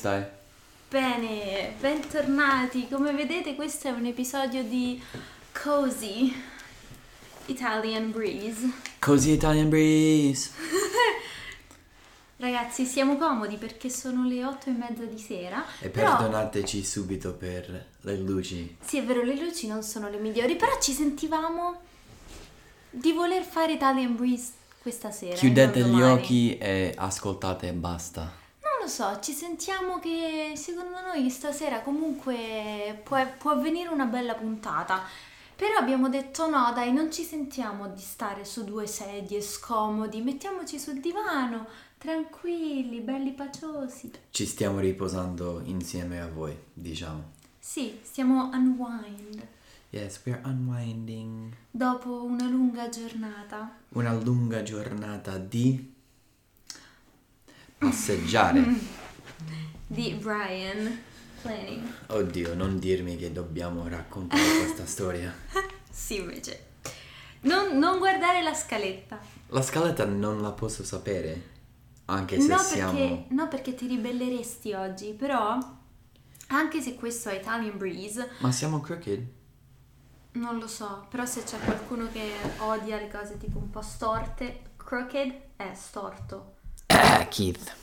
[0.00, 0.24] stai?
[0.88, 2.88] Bene, bentornati.
[2.88, 5.00] Come vedete questo è un episodio di
[5.52, 6.34] Cozy
[7.46, 8.70] Italian Breeze.
[8.98, 10.52] Così Italian Breeze.
[12.38, 15.62] Ragazzi, siamo comodi perché sono le otto e mezza di sera.
[15.80, 18.78] E però- perdonateci subito per le luci.
[18.82, 21.78] Sì, è vero, le luci non sono le migliori, però ci sentivamo
[22.88, 25.34] di voler fare Italian Breeze questa sera.
[25.34, 28.38] Chiudete gli occhi e ascoltate e basta.
[28.80, 35.02] Lo so, ci sentiamo che secondo noi stasera comunque può, può avvenire una bella puntata.
[35.54, 40.78] Però abbiamo detto no, dai, non ci sentiamo di stare su due sedie scomodi, mettiamoci
[40.78, 41.66] sul divano,
[41.98, 44.12] tranquilli, belli paciosi.
[44.30, 47.32] Ci stiamo riposando insieme a voi, diciamo.
[47.58, 49.46] Sì, stiamo unwind
[49.92, 51.52] Yes, we are unwinding.
[51.68, 53.76] dopo una lunga giornata.
[53.90, 55.94] Una lunga giornata di
[57.80, 58.62] passeggiare.
[59.86, 61.00] Di Brian
[61.40, 61.92] Planning.
[62.08, 65.34] Oddio, non dirmi che dobbiamo raccontare questa storia.
[65.90, 66.66] Sì, invece.
[67.42, 69.18] Non, non guardare la scaletta.
[69.48, 71.42] La scaletta non la posso sapere,
[72.04, 72.92] anche se No siamo...
[72.92, 75.58] perché, no, perché ti ribelleresti oggi, però
[76.48, 79.26] anche se questo è Italian Breeze, Ma siamo crooked?
[80.32, 84.60] non lo so, però se c'è qualcuno che odia le cose tipo un po' storte,
[84.76, 86.58] crooked è storto.
[87.12, 87.74] Ah, Keith.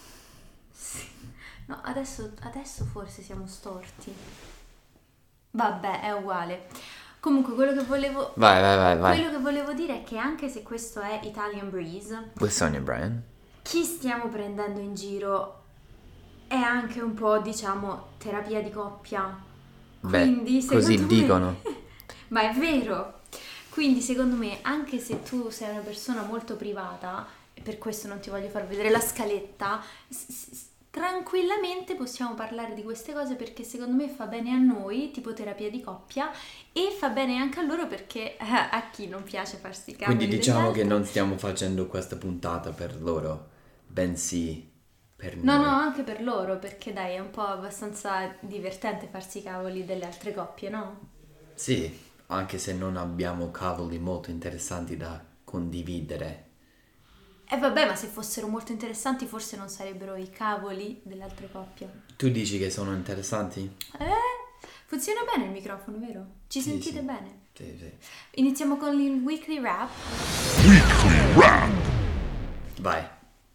[1.65, 4.13] No, adesso, adesso forse siamo storti.
[5.51, 6.67] Vabbè, è uguale.
[7.19, 8.31] Comunque, quello che volevo...
[8.35, 9.17] Vai, vai, vai, vai.
[9.17, 13.21] Quello che volevo dire è che anche se questo è Italian Breeze, With Sonia Brian.
[13.63, 15.63] chi stiamo prendendo in giro
[16.47, 19.37] è anche un po', diciamo, terapia di coppia.
[19.99, 21.55] Beh, Quindi, così me- dicono.
[22.29, 23.21] Ma è vero.
[23.69, 28.19] Quindi, secondo me, anche se tu sei una persona molto privata, e per questo non
[28.19, 29.81] ti voglio far vedere la scaletta,
[30.89, 35.69] tranquillamente possiamo parlare di queste cose perché secondo me fa bene a noi, tipo terapia
[35.69, 36.31] di coppia,
[36.73, 40.27] e fa bene anche a loro perché eh, a chi non piace farsi cavoli Quindi
[40.27, 43.49] diciamo che non stiamo facendo questa puntata per loro,
[43.85, 44.67] bensì
[45.15, 45.63] per No, noi.
[45.63, 50.05] no, anche per loro, perché dai, è un po' abbastanza divertente farsi i cavoli delle
[50.05, 50.99] altre coppie, no?
[51.53, 51.93] Sì,
[52.27, 56.46] anche se non abbiamo cavoli molto interessanti da condividere.
[57.49, 62.03] E vabbè, ma se fossero molto interessanti forse non sarebbero i cavoli delle altre coppie.
[62.17, 63.61] Tu dici che sono interessanti?
[63.99, 64.05] Eh,
[64.85, 66.25] funziona bene il microfono, vero?
[66.47, 67.05] Ci Sì, sentite sì.
[67.05, 67.39] bene?
[67.53, 67.91] Sì, sì.
[68.41, 69.89] Iniziamo con il weekly wrap.
[72.81, 73.03] Vai.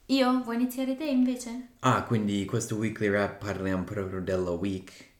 [0.06, 0.40] Io?
[0.42, 1.68] Vuoi iniziare te invece?
[1.80, 5.10] Ah, quindi questo weekly rap parliamo proprio della week.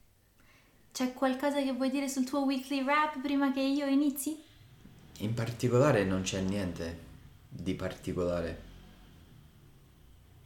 [0.92, 4.42] C'è qualcosa che vuoi dire sul tuo weekly wrap prima che io inizi?
[5.18, 7.10] In particolare non c'è niente
[7.54, 8.70] di particolare.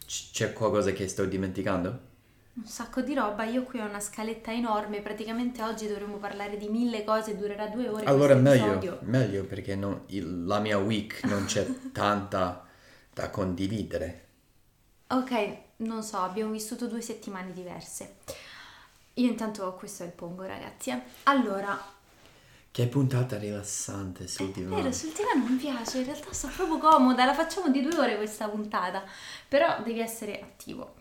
[0.07, 2.01] C- c'è qualcosa che sto dimenticando?
[2.55, 6.69] Un sacco di roba, io qui ho una scaletta enorme, praticamente oggi dovremmo parlare di
[6.69, 8.05] mille cose, durerà due ore.
[8.07, 12.67] Allora meglio, meglio perché non- il- la mia week non c'è tanta
[13.13, 14.25] da condividere.
[15.09, 18.17] Ok, non so, abbiamo vissuto due settimane diverse.
[19.15, 20.91] Io intanto questo è il pongo, ragazzi.
[20.91, 21.01] eh.
[21.25, 21.79] Allora,
[22.77, 24.77] Che puntata rilassante sul È divano.
[24.77, 28.17] vero, sul divano mi piace, in realtà sto proprio comoda, la facciamo di due ore
[28.17, 29.03] questa puntata,
[29.49, 30.97] però devi essere attivo.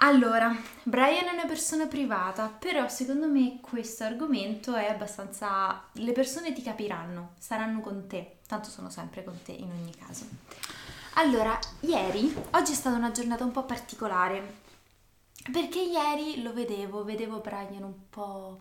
[0.00, 5.84] Allora, Brian è una persona privata, però secondo me questo argomento è abbastanza...
[5.92, 10.26] le persone ti capiranno, saranno con te, tanto sono sempre con te in ogni caso.
[11.14, 14.56] Allora, ieri, oggi è stata una giornata un po' particolare,
[15.50, 18.58] perché ieri lo vedevo, vedevo Brian un po'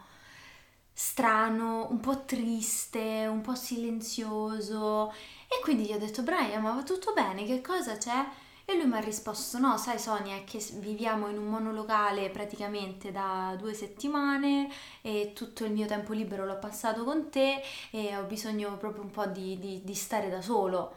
[0.99, 5.11] strano, un po' triste, un po' silenzioso
[5.47, 8.25] e quindi gli ho detto Brian ma va tutto bene, che cosa c'è?
[8.65, 13.11] E lui mi ha risposto no, sai Sonia è che viviamo in un monolocale praticamente
[13.11, 14.69] da due settimane
[15.01, 17.61] e tutto il mio tempo libero l'ho passato con te
[17.91, 20.95] e ho bisogno proprio un po' di, di- di stare da solo.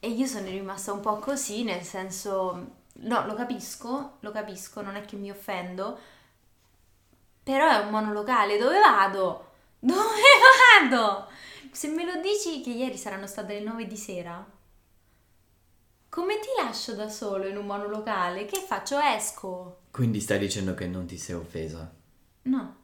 [0.00, 4.94] E io sono rimasta un po' così, nel senso, no, lo capisco, lo capisco, non
[4.96, 5.98] è che mi offendo,
[7.48, 9.46] però è un monolocale, dove vado?
[9.80, 10.02] Dove
[10.82, 11.28] vado?
[11.70, 14.46] Se me lo dici che ieri saranno state le 9 di sera,
[16.10, 18.44] come ti lascio da solo in un monolocale?
[18.44, 18.98] Che faccio?
[18.98, 19.78] Esco?
[19.90, 21.90] Quindi stai dicendo che non ti sei offesa?
[22.42, 22.76] No.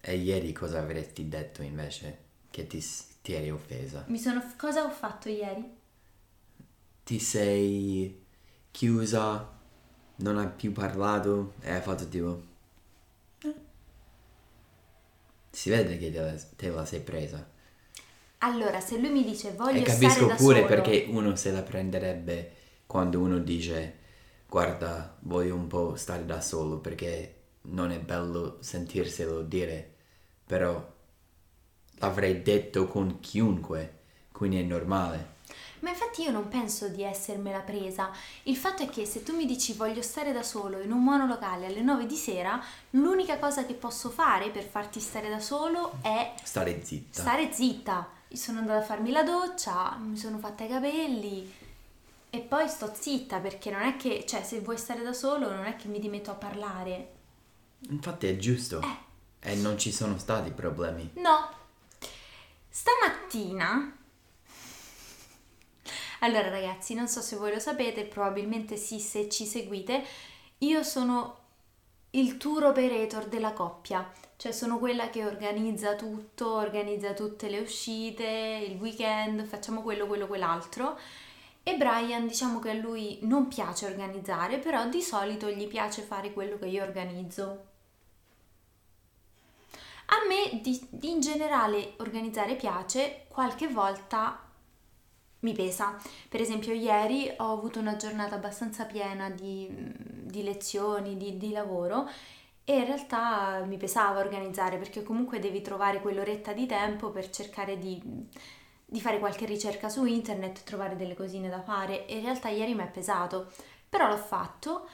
[0.00, 2.18] E ieri cosa avresti detto invece?
[2.50, 2.84] Che ti,
[3.22, 4.02] ti eri offesa?
[4.08, 4.42] Mi sono...
[4.56, 5.76] Cosa ho fatto ieri?
[7.04, 8.24] Ti sei
[8.72, 9.48] chiusa,
[10.16, 12.48] non hai più parlato e hai fatto tipo...
[13.42, 13.54] "Eh".
[15.50, 17.46] Si vede che te la, te la sei presa.
[18.38, 20.66] Allora, se lui mi dice voglio E stare capisco da pure solo...
[20.68, 22.52] perché uno se la prenderebbe
[22.86, 23.98] quando uno dice
[24.48, 29.94] guarda, voglio un po' stare da solo perché non è bello sentirselo dire,
[30.44, 30.92] però
[31.98, 33.98] l'avrei detto con chiunque,
[34.32, 35.38] quindi è normale.
[35.80, 38.10] Ma infatti io non penso di essermela presa.
[38.44, 41.66] Il fatto è che se tu mi dici voglio stare da solo in un monolocale
[41.66, 46.34] alle 9 di sera, l'unica cosa che posso fare per farti stare da solo è
[46.42, 47.20] Stare zitta.
[47.22, 48.08] stare zitta.
[48.28, 51.52] Io sono andata a farmi la doccia, mi sono fatta i capelli
[52.30, 55.64] e poi sto zitta perché non è che, cioè se vuoi stare da solo non
[55.64, 57.12] è che mi dimetto a parlare.
[57.88, 58.80] Infatti è giusto.
[58.82, 59.08] Eh.
[59.52, 61.10] E non ci sono stati problemi.
[61.14, 61.48] No.
[62.68, 63.96] Stamattina.
[66.20, 70.04] Allora ragazzi, non so se voi lo sapete, probabilmente sì se ci seguite,
[70.58, 71.38] io sono
[72.10, 78.66] il tour operator della coppia, cioè sono quella che organizza tutto, organizza tutte le uscite,
[78.68, 80.98] il weekend, facciamo quello, quello, quell'altro.
[81.62, 86.32] E Brian diciamo che a lui non piace organizzare, però di solito gli piace fare
[86.32, 87.64] quello che io organizzo.
[90.06, 94.49] A me di- in generale organizzare piace, qualche volta
[95.40, 95.96] mi pesa.
[96.28, 102.08] Per esempio ieri ho avuto una giornata abbastanza piena di, di lezioni, di, di lavoro
[102.64, 107.78] e in realtà mi pesava organizzare perché comunque devi trovare quell'oretta di tempo per cercare
[107.78, 108.00] di,
[108.84, 112.74] di fare qualche ricerca su internet, trovare delle cosine da fare e in realtà ieri
[112.74, 113.50] mi è pesato,
[113.88, 114.88] però l'ho fatto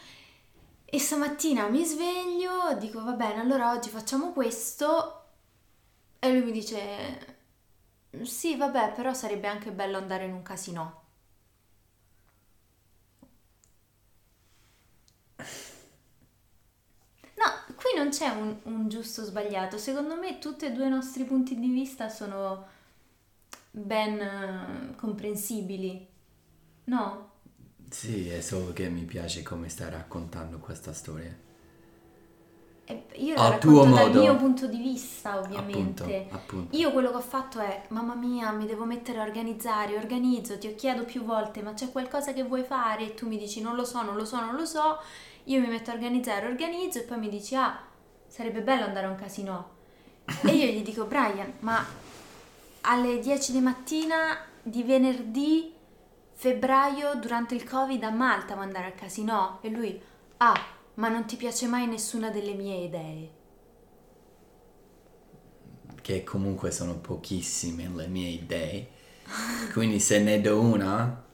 [0.85, 5.25] e stamattina mi sveglio, dico va bene, allora oggi facciamo questo
[6.19, 7.36] e lui mi dice
[8.25, 11.03] sì, vabbè, però sarebbe anche bello andare in un casino.
[17.37, 19.79] No, qui non c'è un, un giusto o sbagliato.
[19.79, 22.67] Secondo me tutti e due i nostri punti di vista sono
[23.71, 26.07] ben eh, comprensibili.
[26.85, 27.31] No?
[27.91, 31.35] Sì, è solo che mi piace come stai raccontando questa storia.
[33.15, 34.21] Io Al racconto tuo dal modo.
[34.21, 36.03] mio punto di vista, ovviamente.
[36.05, 36.77] Appunto, appunto.
[36.77, 40.69] Io quello che ho fatto è, mamma mia, mi devo mettere a organizzare, organizzo, ti
[40.69, 43.05] ho chiesto più volte, ma c'è qualcosa che vuoi fare?
[43.05, 44.99] E tu mi dici, non lo so, non lo so, non lo so.
[45.45, 47.77] Io mi metto a organizzare, organizzo e poi mi dici, ah,
[48.27, 49.71] sarebbe bello andare a un casino.
[50.43, 51.85] E io gli dico, Brian, ma
[52.83, 55.73] alle 10 di mattina di venerdì,
[56.35, 59.59] febbraio, durante il Covid a Malta vuoi andare al casino?
[59.61, 60.01] E lui,
[60.39, 63.31] ah, ma non ti piace mai nessuna delle mie idee.
[66.01, 68.89] Che comunque sono pochissime le mie idee.
[69.73, 71.25] Quindi se ne do una,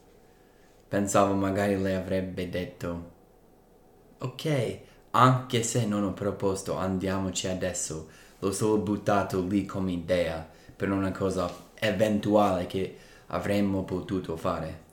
[0.89, 3.11] pensavo magari lei avrebbe detto,
[4.19, 4.79] ok,
[5.11, 8.09] anche se non ho proposto andiamoci adesso,
[8.39, 12.97] l'ho solo buttato lì come idea per una cosa eventuale che
[13.29, 14.85] avremmo potuto fare.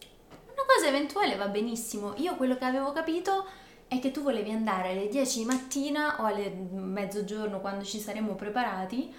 [0.51, 2.13] Una cosa eventuale va benissimo.
[2.17, 3.45] Io quello che avevo capito
[3.89, 8.35] è che tu volevi andare alle 10 di mattina o alle mezzogiorno quando ci saremmo
[8.35, 9.13] preparati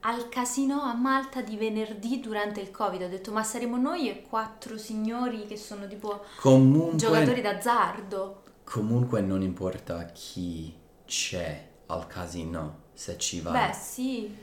[0.00, 3.02] al casino a Malta di venerdì durante il Covid.
[3.02, 8.42] Ho detto, ma saremo noi e quattro signori che sono tipo Comunque, giocatori d'azzardo.
[8.64, 10.74] comunque non importa chi
[11.06, 13.68] c'è al casino, se ci vai.
[13.68, 14.36] Beh, sì.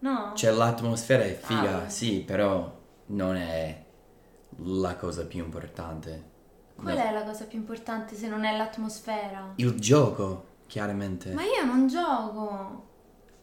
[0.00, 0.32] No?
[0.34, 1.88] Cioè l'atmosfera è figa, Ah.
[1.88, 2.76] sì, però
[3.06, 3.84] non è
[4.64, 6.28] la cosa più importante.
[6.82, 7.02] Qual No.
[7.02, 9.52] è la cosa più importante se non è l'atmosfera?
[9.56, 11.32] Il gioco, chiaramente.
[11.32, 12.88] Ma io non gioco.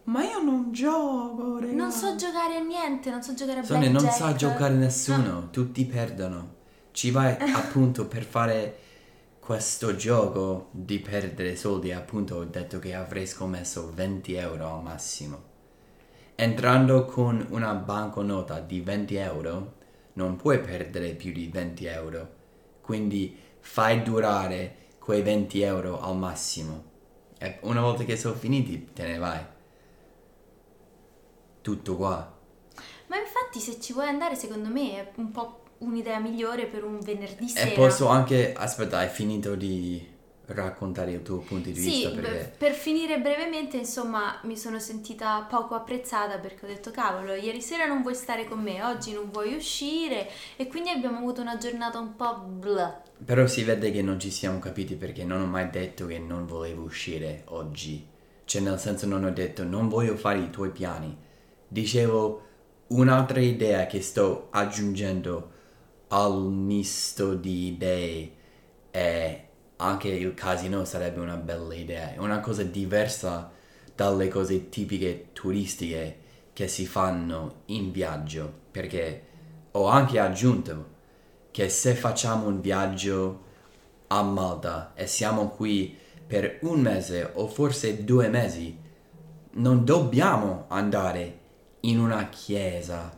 [0.06, 1.74] Ma io non gioco, raga.
[1.74, 5.86] Non so giocare a niente, non so giocare a Sonia, non sa giocare nessuno, tutti
[5.86, 6.56] perdono.
[6.92, 8.78] Ci vai appunto per fare
[9.40, 15.42] questo gioco di perdere soldi, appunto ho detto che avrei scommesso 20 euro al massimo.
[16.36, 19.74] Entrando con una banconota di 20 euro,
[20.14, 22.36] non puoi perdere più di 20 euro.
[22.88, 26.84] Quindi fai durare quei 20 euro al massimo.
[27.38, 29.46] E una volta che sono finiti, te ne vai.
[31.62, 32.34] Tutto qua.
[33.08, 37.02] Ma infatti se ci vuoi andare secondo me è un po' un'idea migliore per un
[37.02, 37.70] venerdì sera.
[37.70, 38.54] E posso anche.
[38.54, 40.08] Aspetta, hai finito di
[40.48, 42.10] raccontare il tuo punto di Sì, vista?
[42.20, 42.56] beh, Perché.
[42.58, 47.86] per finire brevemente, insomma, mi sono sentita poco apprezzata perché ho detto, cavolo, ieri sera
[47.86, 52.00] non vuoi stare con me, oggi non vuoi uscire e quindi abbiamo avuto una giornata
[52.00, 53.02] un po' blah.
[53.24, 56.46] Però si vede che non ci siamo capiti perché non ho mai detto che non
[56.46, 58.06] volevo uscire oggi.
[58.46, 61.16] Cioè, nel senso, non ho detto non voglio fare i tuoi piani.
[61.68, 62.42] Dicevo
[62.88, 65.52] un'altra idea che sto aggiungendo
[66.10, 68.32] al misto di idee
[68.92, 69.47] e
[69.78, 72.14] anche il casino sarebbe una bella idea.
[72.14, 73.52] È una cosa diversa
[73.96, 76.20] dalle cose tipiche turistiche
[76.54, 79.26] che si fanno in viaggio perché
[79.72, 80.96] ho anche aggiunto
[81.52, 83.46] che se facciamo un viaggio
[84.08, 88.78] a Malta e siamo qui per un mese o forse due mesi,
[89.54, 91.40] non dobbiamo andare
[91.82, 93.18] in una chiesa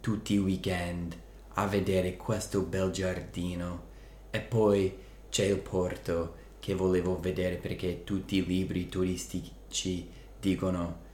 [0.00, 1.16] tutti i weekend
[1.54, 3.86] a vedere questo bel giardino
[4.30, 10.08] e poi c'è il porto che volevo vedere perché tutti i libri turistici
[10.40, 11.06] dicono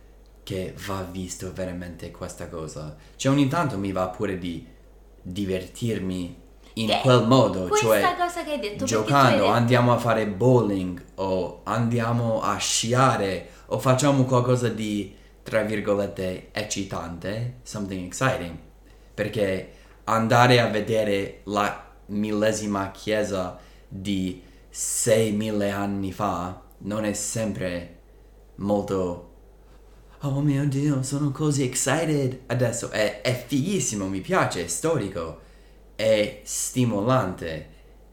[0.43, 2.97] che va visto veramente questa cosa.
[3.17, 4.67] Cioè ogni tanto mi va pure di
[5.23, 6.43] divertirmi
[6.75, 8.85] in Che- quel modo, cioè cosa che hai detto.
[8.85, 16.49] giocando andiamo a fare bowling o andiamo a sciare o facciamo qualcosa di tra virgolette
[16.53, 18.57] eccitante, something exciting,
[19.15, 19.73] perché
[20.05, 23.59] andare a vedere la millesima chiesa
[23.97, 28.01] di 6.000 anni fa non è sempre
[28.57, 29.31] molto
[30.23, 32.91] Oh mio Dio, sono così excited adesso.
[32.91, 35.41] È, è fighissimo, mi piace, è storico,
[35.95, 37.69] è stimolante,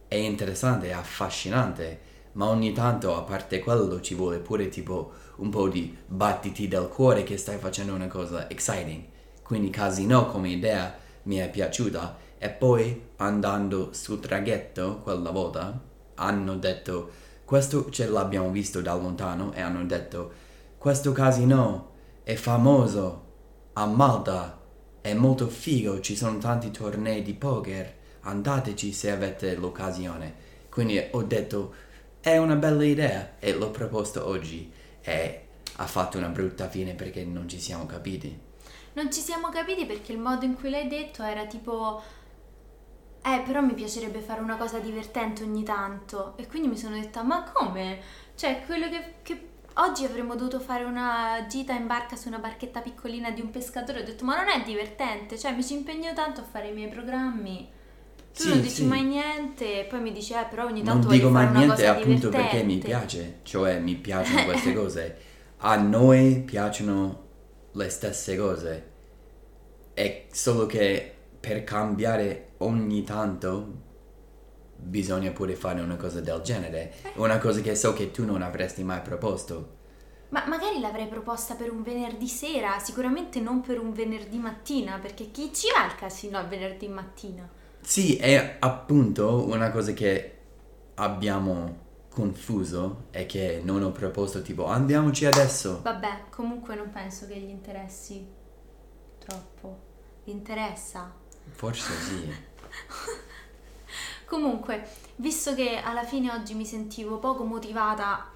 [0.09, 2.09] è interessante, è affascinante.
[2.33, 6.89] Ma ogni tanto, a parte quello, ci vuole pure tipo un po' di battiti del
[6.89, 9.05] cuore che stai facendo una cosa exciting.
[9.41, 12.17] Quindi Casino come idea mi è piaciuta.
[12.43, 15.79] E poi andando sul traghetto quella volta
[16.15, 17.11] hanno detto
[17.45, 20.31] questo ce l'abbiamo visto da lontano e hanno detto
[20.75, 21.91] questo casino
[22.23, 23.25] è famoso
[23.73, 24.59] a Malta,
[25.01, 30.33] è molto figo, ci sono tanti tornei di poker, andateci se avete l'occasione.
[30.67, 31.75] Quindi ho detto
[32.21, 35.45] è una bella idea e l'ho proposto oggi e
[35.75, 38.35] ha fatto una brutta fine perché non ci siamo capiti.
[38.93, 42.01] Non ci siamo capiti perché il modo in cui l'hai detto era tipo.
[43.23, 46.33] Eh, però mi piacerebbe fare una cosa divertente ogni tanto.
[46.37, 47.99] E quindi mi sono detta, ma come?
[48.35, 52.81] Cioè, quello che, che oggi avremmo dovuto fare una gita in barca su una barchetta
[52.81, 54.01] piccolina di un pescatore.
[54.01, 55.37] Ho detto, ma non è divertente.
[55.37, 57.69] Cioè, mi ci impegno tanto a fare i miei programmi.
[58.33, 58.85] Tu Sì, non dici sì.
[58.85, 62.29] mai niente, e poi mi dici, eh, però ogni tanto Non dico mai niente appunto
[62.29, 62.37] divertente.
[62.41, 65.17] perché mi piace, cioè mi piacciono queste cose.
[65.57, 67.25] A noi piacciono
[67.73, 68.89] le stesse cose.
[69.93, 73.89] È solo che per cambiare ogni tanto
[74.75, 76.93] bisogna pure fare una cosa del genere.
[77.15, 79.79] Una cosa che so che tu non avresti mai proposto.
[80.29, 85.29] Ma magari l'avrei proposta per un venerdì sera, sicuramente non per un venerdì mattina, perché
[85.29, 87.47] chi ci va al casino al venerdì mattina?
[87.81, 90.37] Sì, è appunto una cosa che
[90.95, 95.81] abbiamo confuso e che non ho proposto tipo andiamoci adesso.
[95.83, 98.25] Vabbè, comunque non penso che gli interessi
[99.17, 99.79] troppo.
[100.23, 101.20] Gli interessa?
[101.49, 102.33] Forse sì.
[104.25, 108.31] Comunque, visto che alla fine oggi mi sentivo poco motivata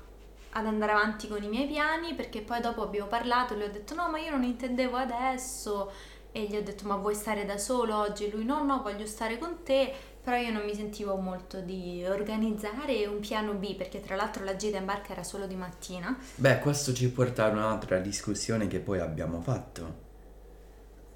[0.58, 3.72] ad andare avanti con i miei piani, perché poi dopo abbiamo parlato e le ho
[3.72, 5.92] detto no, ma io non intendevo adesso.
[6.32, 8.26] E gli ho detto ma vuoi stare da solo oggi?
[8.26, 9.94] E lui no, no, voglio stare con te.
[10.22, 14.56] Però io non mi sentivo molto di organizzare un piano B, perché tra l'altro la
[14.56, 16.18] gita in barca era solo di mattina.
[16.36, 20.04] Beh, questo ci porta a un'altra discussione che poi abbiamo fatto.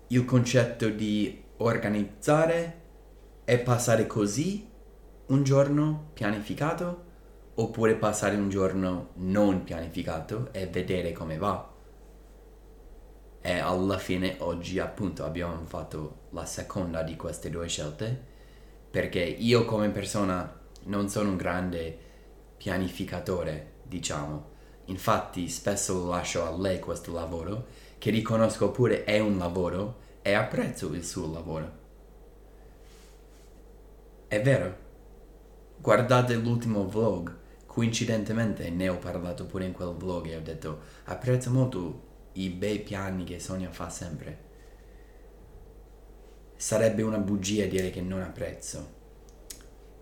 [0.07, 2.81] Il concetto di organizzare
[3.45, 4.67] e passare così
[5.27, 7.07] un giorno pianificato
[7.55, 11.67] oppure passare un giorno non pianificato e vedere come va.
[13.41, 18.27] E alla fine oggi appunto abbiamo fatto la seconda di queste due scelte
[18.89, 21.97] perché io come persona non sono un grande
[22.57, 24.57] pianificatore, diciamo.
[24.85, 30.93] Infatti spesso lascio a lei questo lavoro, che riconosco pure è un lavoro e apprezzo
[30.93, 31.77] il suo lavoro.
[34.27, 34.87] È vero.
[35.77, 37.35] Guardate l'ultimo vlog,
[37.65, 42.79] coincidentemente ne ho parlato pure in quel vlog e ho detto apprezzo molto i bei
[42.79, 44.47] piani che Sonia fa sempre.
[46.55, 48.97] Sarebbe una bugia dire che non apprezzo.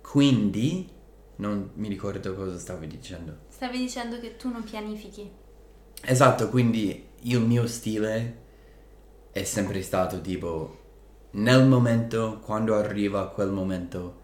[0.02, 0.90] Quindi,
[1.36, 3.38] non mi ricordo cosa stavi dicendo.
[3.50, 5.30] Stavi dicendo che tu non pianifichi.
[6.02, 8.46] Esatto, quindi il mio stile
[9.38, 10.86] è sempre stato tipo
[11.32, 14.22] nel momento, quando arriva quel momento,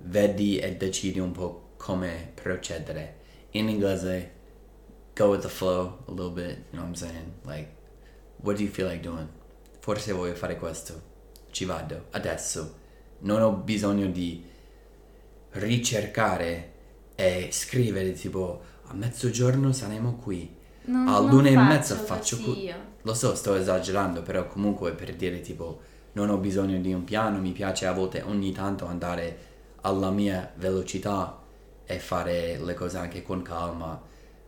[0.00, 3.20] vedi e decidi un po' come procedere.
[3.52, 4.32] In inglese,
[5.14, 7.32] go with the flow a little bit, you know what I'm saying?
[7.44, 7.68] Like,
[8.42, 9.28] what do you feel like doing?
[9.78, 11.00] Forse voglio fare questo,
[11.50, 12.82] ci vado, adesso.
[13.20, 14.44] Non ho bisogno di
[15.52, 16.72] ricercare
[17.14, 20.54] e scrivere tipo a mezzogiorno saremo qui.
[20.86, 22.56] Non, A non e mezza faccio cu-.
[23.02, 25.80] Lo so, sto esagerando, però comunque per dire tipo
[26.12, 29.38] non ho bisogno di un piano, mi piace a volte ogni tanto andare
[29.82, 31.40] alla mia velocità
[31.84, 34.00] e fare le cose anche con calma,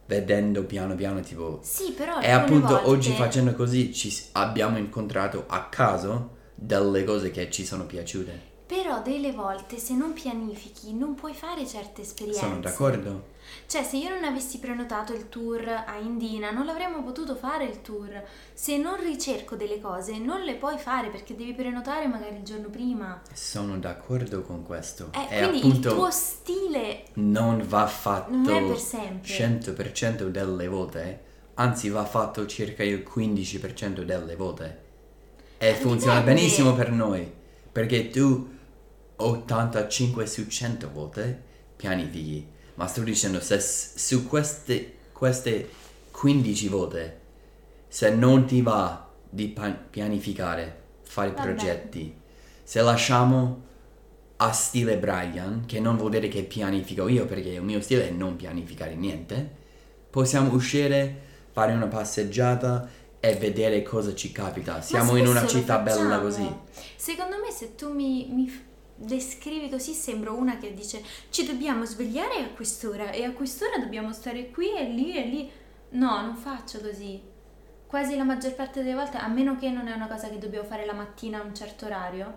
[0.07, 1.59] vedendo piano piano tipo...
[1.62, 7.31] Sì, però E appunto volte- oggi facendo così ci abbiamo incontrato a caso delle cose
[7.31, 8.55] che ci sono piaciute.
[8.66, 12.40] Però delle volte se non pianifichi non puoi fare certe esperienze.
[12.40, 13.35] Sono d'accordo.
[13.66, 17.80] Cioè, se io non avessi prenotato il tour a Indina, non l'avremmo potuto fare il
[17.82, 18.22] tour.
[18.52, 22.68] Se non ricerco delle cose, non le puoi fare perché devi prenotare magari il giorno
[22.68, 23.20] prima.
[23.32, 25.10] Sono d'accordo con questo.
[25.12, 29.28] Eh, e quindi appunto il tuo stile non va fatto non è per sempre.
[29.28, 34.84] 100% delle volte, anzi va fatto circa il 15% delle volte.
[35.58, 36.40] E funziona dipende.
[36.40, 37.32] benissimo per noi,
[37.72, 38.54] perché tu
[39.16, 41.42] 85 su 100 volte
[41.76, 42.46] pianifichi,
[42.76, 45.68] ma sto dicendo se su queste, queste
[46.11, 47.21] 15 volte,
[47.88, 51.42] se non ti va di pa- pianificare, fare Vabbè.
[51.42, 52.14] progetti,
[52.62, 53.64] se lasciamo
[54.37, 58.11] a stile Brian, che non vuol dire che pianifico io, perché il mio stile è
[58.11, 59.50] non pianificare niente,
[60.11, 64.83] possiamo uscire, fare una passeggiata e vedere cosa ci capita.
[64.83, 66.47] Siamo in una città bella così.
[66.97, 68.47] Secondo me se tu mi, mi
[68.97, 74.12] descrivi così sembro una che dice ci dobbiamo svegliare a quest'ora e a quest'ora dobbiamo
[74.12, 75.50] stare qui e lì e lì.
[75.91, 77.23] No, non faccio così.
[77.87, 80.67] Quasi la maggior parte delle volte, a meno che non è una cosa che dobbiamo
[80.67, 82.37] fare la mattina a un certo orario,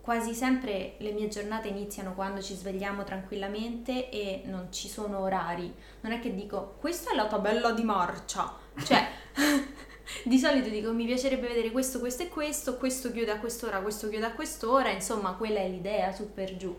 [0.00, 5.72] quasi sempre le mie giornate iniziano quando ci svegliamo tranquillamente e non ci sono orari.
[6.00, 8.56] Non è che dico questa è la tabella di marcia.
[8.82, 9.06] Cioè,
[10.24, 14.08] di solito dico mi piacerebbe vedere questo, questo e questo, questo chiude a quest'ora, questo
[14.08, 16.76] chiude a quest'ora, insomma quella è l'idea su per giù.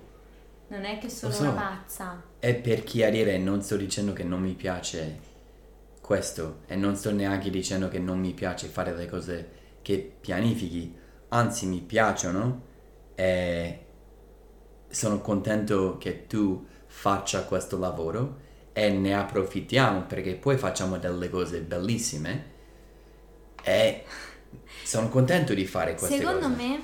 [0.68, 1.42] Non è che sono so.
[1.44, 2.24] una pazza.
[2.40, 5.28] E per chiarire, non sto dicendo che non mi piace
[6.00, 9.50] questo e non sto neanche dicendo che non mi piace fare le cose
[9.82, 10.96] che pianifichi,
[11.30, 12.68] anzi mi piacciono
[13.16, 13.86] e
[14.88, 21.62] sono contento che tu faccia questo lavoro e ne approfittiamo perché poi facciamo delle cose
[21.62, 22.49] bellissime
[23.64, 24.04] e
[24.84, 26.56] sono contento di fare queste Secondo cose.
[26.56, 26.82] me,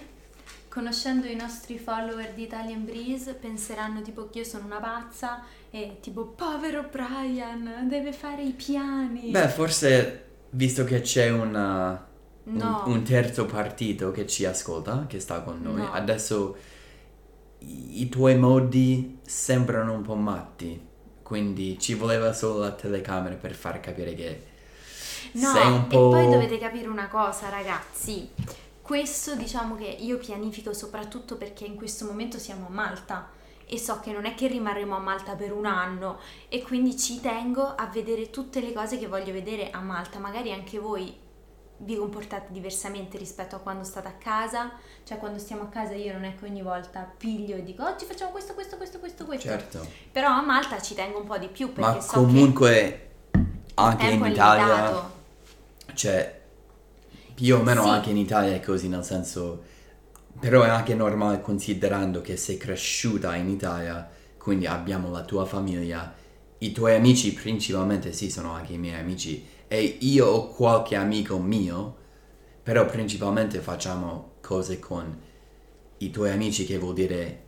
[0.69, 5.97] conoscendo i nostri follower di Italian Breeze, penseranno tipo che io sono una pazza e
[6.01, 9.31] tipo povero Brian, deve fare i piani.
[9.31, 12.05] Beh, forse visto che c'è una,
[12.43, 12.83] un- No.
[12.88, 15.91] un, terzo partito che ci ascolta, che sta con noi, No.
[15.91, 16.55] adesso
[17.59, 20.79] i, i tuoi modi sembrano un po' matti,
[21.23, 24.43] quindi ci voleva solo la telecamera per far capire che
[25.33, 26.09] No, sei un e po'...
[26.09, 28.29] poi dovete capire una cosa, ragazzi.
[28.81, 33.29] Questo diciamo che io pianifico soprattutto perché in questo momento siamo a Malta
[33.65, 37.19] e so che non è che rimarremo a Malta per un anno e quindi ci
[37.19, 40.19] tengo a vedere tutte le cose che voglio vedere a Malta.
[40.19, 41.23] Magari anche voi
[41.77, 44.71] vi comportate diversamente rispetto a quando state a casa,
[45.03, 48.05] cioè quando stiamo a casa io non è che ogni volta piglio e dico oggi
[48.05, 49.47] facciamo questo, questo, questo, questo, questo.
[49.47, 53.09] Certo, Però a Malta ci tengo un po' di più perché ma so comunque
[53.73, 55.14] anche in Italia.
[55.95, 56.41] Cioè
[57.34, 57.89] più o meno Sì.
[57.89, 59.63] anche in Italia è così, nel senso,
[60.39, 66.13] però è anche normale considerando che sei cresciuta in Italia, quindi abbiamo la tua famiglia,
[66.60, 71.39] i tuoi amici principalmente sì sono anche i miei amici e io ho qualche amico
[71.39, 71.95] mio,
[72.63, 75.17] però principalmente facciamo cose con
[75.99, 77.44] i tuoi amici che vuol dire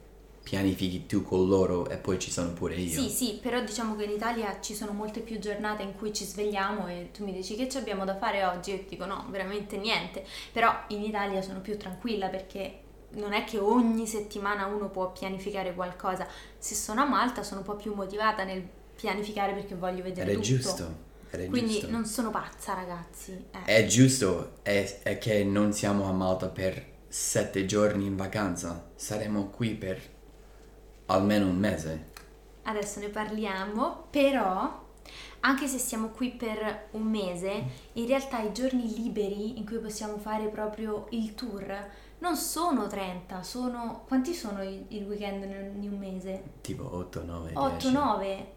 [0.47, 3.01] pianifichi tu con loro e poi ci sono pure io.
[3.01, 6.23] Sì, sì, però diciamo che in Italia ci sono molte più giornate in cui ci
[6.23, 9.25] svegliamo e tu mi dici che ci abbiamo da fare oggi e ti dico no,
[9.29, 10.23] veramente niente.
[10.53, 12.79] Però in Italia sono più tranquilla perché
[13.15, 16.25] non è che ogni settimana uno può pianificare qualcosa.
[16.57, 20.37] Se sono a Malta sono un po' più motivata nel pianificare perché voglio vedere Ed
[20.37, 20.47] è tutto.
[20.55, 20.95] giusto,
[21.29, 21.89] è Quindi giusto.
[21.89, 23.31] non sono pazza, ragazzi.
[23.51, 23.63] Eh.
[23.65, 29.47] È giusto, è, è che non siamo a Malta per sette giorni in vacanza, saremo
[29.49, 30.15] qui per
[31.07, 32.05] almeno un mese.
[32.63, 34.85] Adesso ne parliamo, però
[35.41, 40.17] anche se siamo qui per un mese, in realtà i giorni liberi in cui possiamo
[40.17, 41.87] fare proprio il tour
[42.19, 44.03] non sono 30, sono...
[44.07, 45.43] Quanti sono i, il weekend
[45.83, 46.43] in un mese?
[46.61, 48.51] Tipo 8, 9, 8, 9?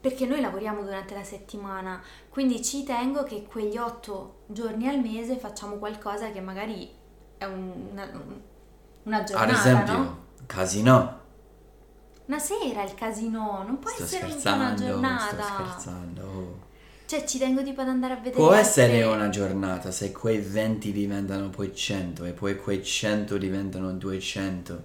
[0.00, 5.38] Perché noi lavoriamo durante la settimana, quindi ci tengo che quegli 8 giorni al mese
[5.38, 6.88] facciamo qualcosa che magari
[7.36, 8.22] è un- una,
[9.02, 10.18] una giornata, Ad esempio, no?
[10.46, 11.20] casino.
[12.28, 15.42] Una sera il casino, non può Sto essere una giornata.
[15.42, 16.22] sto scherzando.
[16.22, 16.66] oh.
[17.06, 18.34] Cioè, ci tengo tipo ad andare a vedere.
[18.36, 23.92] Può essere una giornata se quei 20 diventano poi 100 e poi quei 100 diventano
[23.92, 24.82] 200.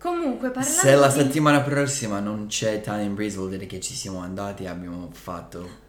[0.00, 1.12] Comunque, parlando Se la di...
[1.14, 5.86] settimana prossima non c'è Italian Breeze vuol dire che ci siamo andati e abbiamo fatto...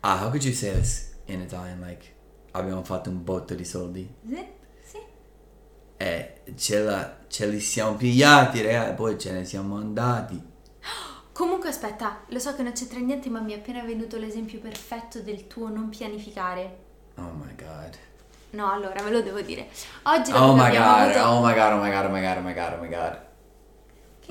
[0.00, 1.80] Ah, how could you say this in Italian?
[1.80, 2.04] Like,
[2.52, 4.12] abbiamo fatto un botto di soldi.
[4.28, 4.44] Sì,
[5.96, 10.40] E ce, la, ce li siamo pigliati, raga, e poi ce ne siamo andati.
[11.32, 15.20] Comunque, aspetta, lo so che non c'entra niente, ma mi è appena venuto l'esempio perfetto
[15.20, 16.78] del tuo non pianificare.
[17.16, 17.96] Oh my god.
[18.50, 19.68] No, allora ve lo devo dire.
[20.04, 22.36] Oggi Oh che my god, avuto- oh my god, oh my god, oh my god,
[22.36, 23.20] oh my god, oh my god.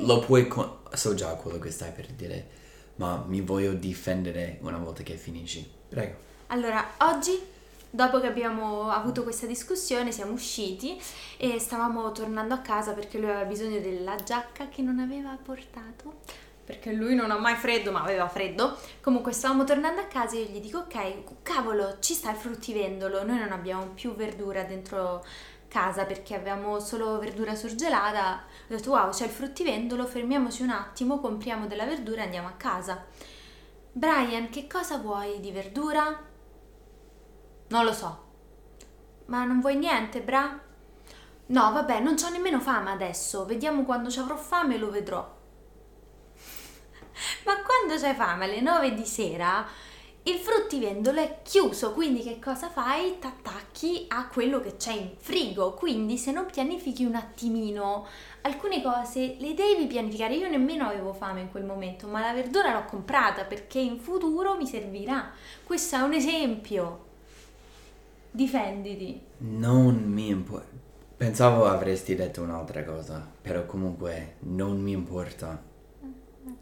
[0.07, 0.77] Lo puoi con...
[0.93, 2.47] So già quello che stai per dire,
[2.95, 5.69] ma mi voglio difendere una volta che finisci.
[5.89, 6.15] Prego.
[6.47, 7.39] Allora, oggi,
[7.95, 11.01] dopo che abbiamo avuto questa discussione, siamo usciti
[11.37, 16.19] e stavamo tornando a casa perché lui aveva bisogno della giacca che non aveva portato.
[16.65, 18.77] Perché lui non ha mai freddo, ma aveva freddo.
[18.99, 23.23] Comunque stavamo tornando a casa e io gli dico, ok, cavolo, ci sta il fruttivendolo.
[23.23, 25.23] Noi non abbiamo più verdura dentro
[25.67, 28.43] casa perché avevamo solo verdura surgelata.
[28.63, 32.53] Ho detto, wow, c'è il fruttivendolo, fermiamoci un attimo, compriamo della verdura e andiamo a
[32.57, 33.05] casa.
[33.91, 36.33] Brian, che cosa vuoi di verdura?
[37.75, 38.23] Non lo so.
[39.25, 40.57] Ma non vuoi niente, bra?
[41.47, 43.43] No, vabbè, non c'ho nemmeno fame adesso.
[43.43, 45.19] Vediamo quando ci avrò fame lo vedrò.
[47.43, 49.67] Ma quando c'hai fame alle 9 di sera,
[50.23, 53.19] il fruttivendolo è chiuso, quindi che cosa fai?
[53.19, 55.73] T'attacchi a quello che c'è in frigo.
[55.73, 58.07] Quindi se non pianifichi un attimino
[58.43, 60.35] alcune cose le devi pianificare.
[60.35, 64.55] Io nemmeno avevo fame in quel momento, ma la verdura l'ho comprata perché in futuro
[64.55, 65.29] mi servirà.
[65.65, 67.04] Questo è un esempio.
[68.35, 69.21] Difenditi.
[69.37, 70.67] Non mi importa.
[71.15, 75.63] Pensavo avresti detto un'altra cosa, però comunque non mi importa.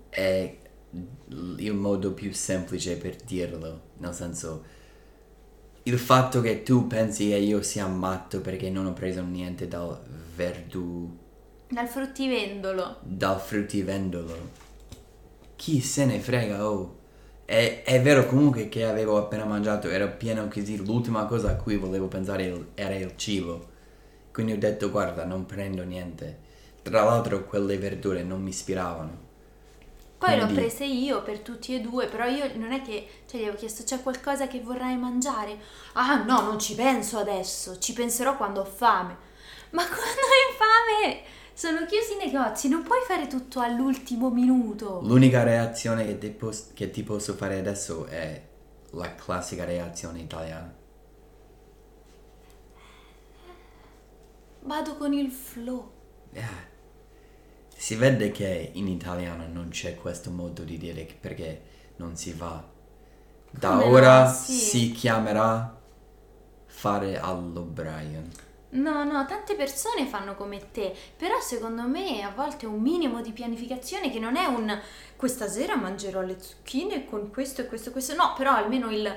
[0.10, 0.58] È
[1.58, 4.64] il modo più semplice per dirlo, nel senso
[5.84, 10.00] il fatto che tu pensi che io sia matto perché non ho preso niente dal
[10.36, 11.18] verdu
[11.68, 12.98] Dal fruttivendolo.
[13.02, 14.62] dal fruttivendolo.
[15.56, 17.02] Chi se ne frega, oh.
[17.46, 21.76] È, è vero comunque che avevo appena mangiato, ero pieno così, l'ultima cosa a cui
[21.78, 23.70] volevo pensare il- era il cibo.
[24.32, 26.40] Quindi ho detto, guarda, non prendo niente.
[26.82, 29.32] Tra l'altro quelle verdure non mi ispiravano.
[30.18, 33.40] Poi l'ho Quindi- prese io per tutti e due, però io non è che, cioè
[33.40, 35.58] gli avevo chiesto c'è qualcosa che vorrai mangiare?
[35.94, 39.18] Ah no, non ci penso adesso, ci penserò quando ho fame.
[39.72, 41.22] Ma quando hai fame?
[41.56, 45.00] Sono chiusi i negozi, non puoi fare tutto all'ultimo minuto.
[45.04, 48.42] L'unica reazione che ti, pos- che ti posso fare adesso è
[48.92, 50.74] la classica reazione italiana.
[54.62, 55.92] Vado con il flow.
[56.34, 56.72] Eh,
[57.76, 61.62] Si vede che in italiano non c'è questo modo di dire perché
[61.98, 62.64] non si va.
[63.52, 63.92] Da Come no?
[63.92, 64.54] ora Sì.
[64.54, 65.78] si chiamerà
[66.66, 68.30] fare allo Brian.
[68.74, 73.32] No, no, tante persone fanno come te, però secondo me a volte un minimo di
[73.32, 74.80] pianificazione che non è un
[75.16, 79.16] questa sera mangerò le zucchine con questo e questo e questo, no, però almeno il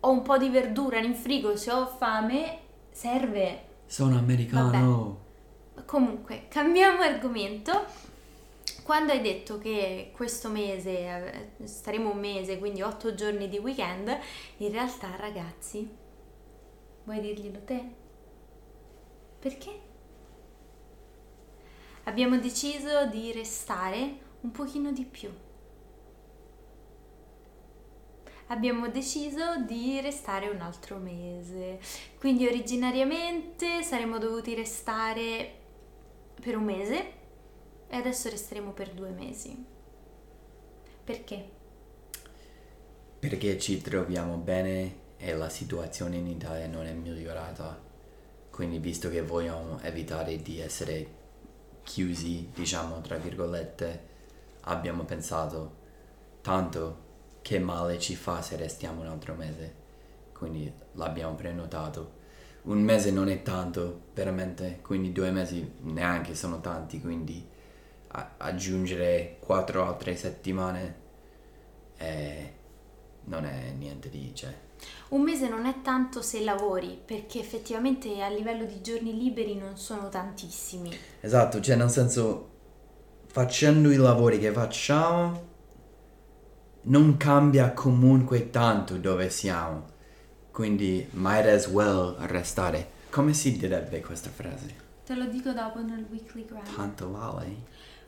[0.00, 2.58] ho un po' di verdura in frigo se ho fame
[2.90, 3.66] serve.
[3.86, 5.26] Sono americano.
[5.84, 8.06] Comunque, cambiamo argomento.
[8.82, 14.16] Quando hai detto che questo mese eh, staremo un mese, quindi otto giorni di weekend,
[14.58, 15.88] in realtà ragazzi,
[17.04, 18.06] vuoi dirglielo te?
[19.38, 19.80] Perché?
[22.04, 25.30] Abbiamo deciso di restare un pochino di più.
[28.46, 31.78] Abbiamo deciso di restare un altro mese.
[32.18, 35.52] Quindi originariamente saremmo dovuti restare
[36.40, 37.12] per un mese
[37.88, 39.64] e adesso resteremo per due mesi.
[41.04, 41.48] Perché?
[43.18, 47.87] Perché ci troviamo bene e la situazione in Italia non è migliorata.
[48.58, 51.06] Quindi visto che vogliamo evitare di essere
[51.84, 54.06] chiusi, diciamo, tra virgolette,
[54.62, 55.76] abbiamo pensato
[56.40, 57.04] tanto
[57.40, 59.74] che male ci fa se restiamo un altro mese.
[60.32, 62.14] Quindi l'abbiamo prenotato.
[62.62, 67.48] Un mese non è tanto, veramente, quindi due mesi neanche sono tanti, quindi
[68.08, 70.96] a- aggiungere quattro altre settimane
[71.96, 72.52] eh,
[73.26, 74.34] non è niente di...
[74.34, 74.66] Cioè,
[75.10, 79.76] Un mese non è tanto se lavori, perché effettivamente a livello di giorni liberi non
[79.76, 80.94] sono tantissimi.
[81.20, 82.50] Esatto, cioè nel senso,
[83.26, 85.46] facendo i lavori che facciamo,
[86.82, 89.96] non cambia comunque tanto dove siamo.
[90.50, 92.96] Quindi might as well restare.
[93.10, 94.86] Come si direbbe questa frase?
[95.04, 96.74] Te lo dico dopo nel weekly grammar.
[96.74, 97.46] Tanto vale.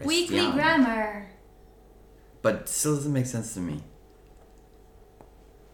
[0.01, 0.53] Weekly restiamo.
[0.53, 1.29] grammar.
[2.43, 3.83] But still doesn't make sense to me.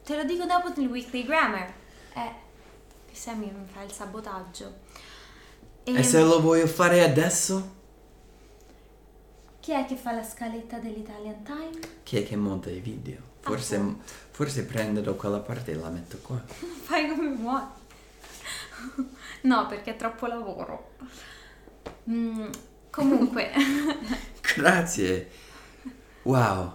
[0.07, 1.67] Te lo dico dopo nel weekly grammar.
[2.15, 2.33] Eh,
[3.09, 4.73] che Sammy mi fa il sabotaggio.
[5.83, 7.75] E se lo voglio fare adesso?
[9.59, 11.81] Chi è che fa la scaletta dell'Italian Time?
[12.05, 13.19] Chi è che monta i video?
[13.41, 13.97] Forse,
[14.31, 16.41] forse prenderò quella parte e la metto qua.
[16.47, 17.63] Fai come vuoi.
[19.43, 20.93] No, perché è troppo lavoro.
[22.09, 22.49] Mm,
[22.91, 23.51] comunque,
[24.55, 25.31] Grazie.
[26.23, 26.75] Wow.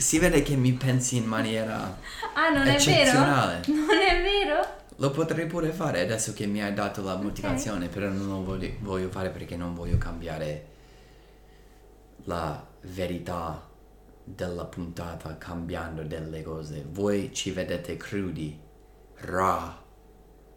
[0.00, 1.98] Si vede che mi pensi in maniera
[2.34, 2.76] ah, non è vero?
[2.76, 3.62] eccezionale.
[3.66, 4.76] Non è vero?
[4.96, 8.72] Lo potrei pure fare adesso che mi hai dato la motivazione, però non lo voglio,
[8.80, 10.66] voglio fare perché non voglio cambiare
[12.24, 13.68] la verità
[14.24, 16.84] della puntata cambiando delle cose.
[16.88, 18.58] Voi ci vedete crudi,
[19.20, 19.72] raw,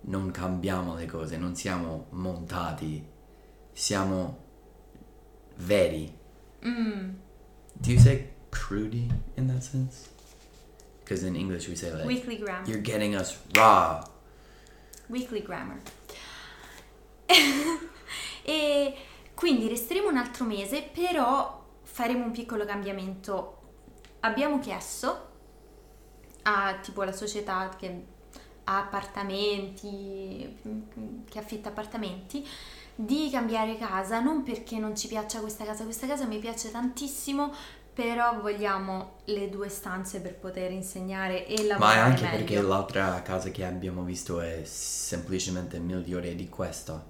[0.01, 3.07] non cambiamo le cose, non siamo montati,
[3.71, 4.43] siamo
[5.57, 6.17] veri.
[6.65, 7.09] Mm.
[7.73, 10.09] Do you say cruddy in that sense?
[10.99, 12.67] Because in English we say like, Weekly grammar.
[12.67, 14.03] you're getting us raw.
[15.09, 15.79] Weekly grammar.
[18.43, 18.95] e
[19.33, 23.57] quindi resteremo un altro mese, però faremo un piccolo cambiamento.
[24.21, 25.29] Abbiamo chiesto
[26.43, 28.05] a tipo la società che
[28.63, 30.57] ha appartamenti,
[31.27, 32.47] che affitta appartamenti,
[32.95, 37.51] di cambiare casa, non perché non ci piaccia questa casa, questa casa mi piace tantissimo,
[38.03, 42.27] però vogliamo le due stanze per poter insegnare e Ma lavorare è anche meglio.
[42.27, 47.03] perché l'altra casa che abbiamo visto è semplicemente migliore di questa.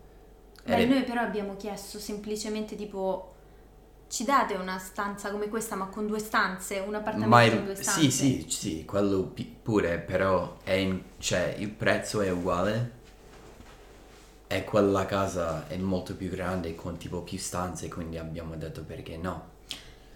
[0.64, 3.34] Beh, Ed noi però abbiamo chiesto semplicemente tipo
[4.10, 7.76] ci date una stanza come questa ma con due stanze, un appartamento Ma con due
[7.76, 8.10] stanze?
[8.10, 13.00] sì, sì, sì, quello pure, però è in- cioè, il prezzo è uguale
[14.48, 19.18] e quella casa è molto più grande con tipo più stanze, quindi abbiamo detto perché
[19.18, 19.51] no.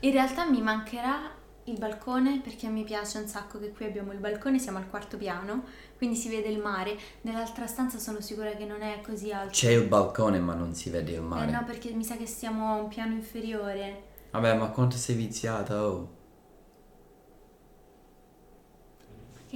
[0.05, 1.31] In realtà mi mancherà
[1.63, 5.17] il balcone perché mi piace un sacco che qui abbiamo il balcone, siamo al quarto
[5.17, 5.63] piano,
[5.97, 6.95] quindi si vede il mare.
[7.21, 9.49] Nell'altra stanza sono sicura che non è così alto.
[9.53, 11.49] C'è il balcone ma non si vede il Eh mare.
[11.51, 14.03] no, perché mi sa che siamo a un piano inferiore.
[14.29, 16.13] Vabbè, ma quanto sei viziata, oh?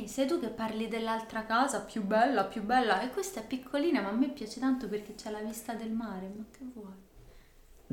[0.05, 4.09] Sei tu che parli dell'altra casa, più bella, più bella, e questa è piccolina, ma
[4.09, 6.98] a me piace tanto perché c'è la vista del mare, ma che vuoi?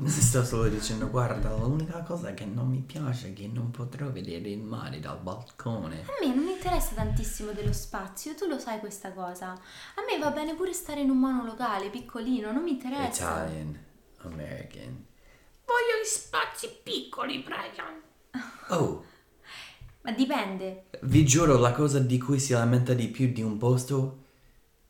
[0.05, 4.49] Sto solo dicendo, guarda, l'unica cosa che non mi piace è che non potrò vedere
[4.49, 6.01] il mare dal balcone.
[6.01, 9.53] A me non mi interessa tantissimo dello spazio, tu lo sai questa cosa.
[9.53, 13.45] A me va bene pure stare in un monolocale piccolino, non mi interessa.
[13.45, 13.79] Italian,
[14.17, 15.05] American.
[15.65, 18.01] Voglio gli spazi piccoli, Brian.
[18.69, 19.03] Oh,
[20.01, 20.89] Ma dipende.
[21.01, 24.25] vi giuro, la cosa di cui si lamenta di più di un posto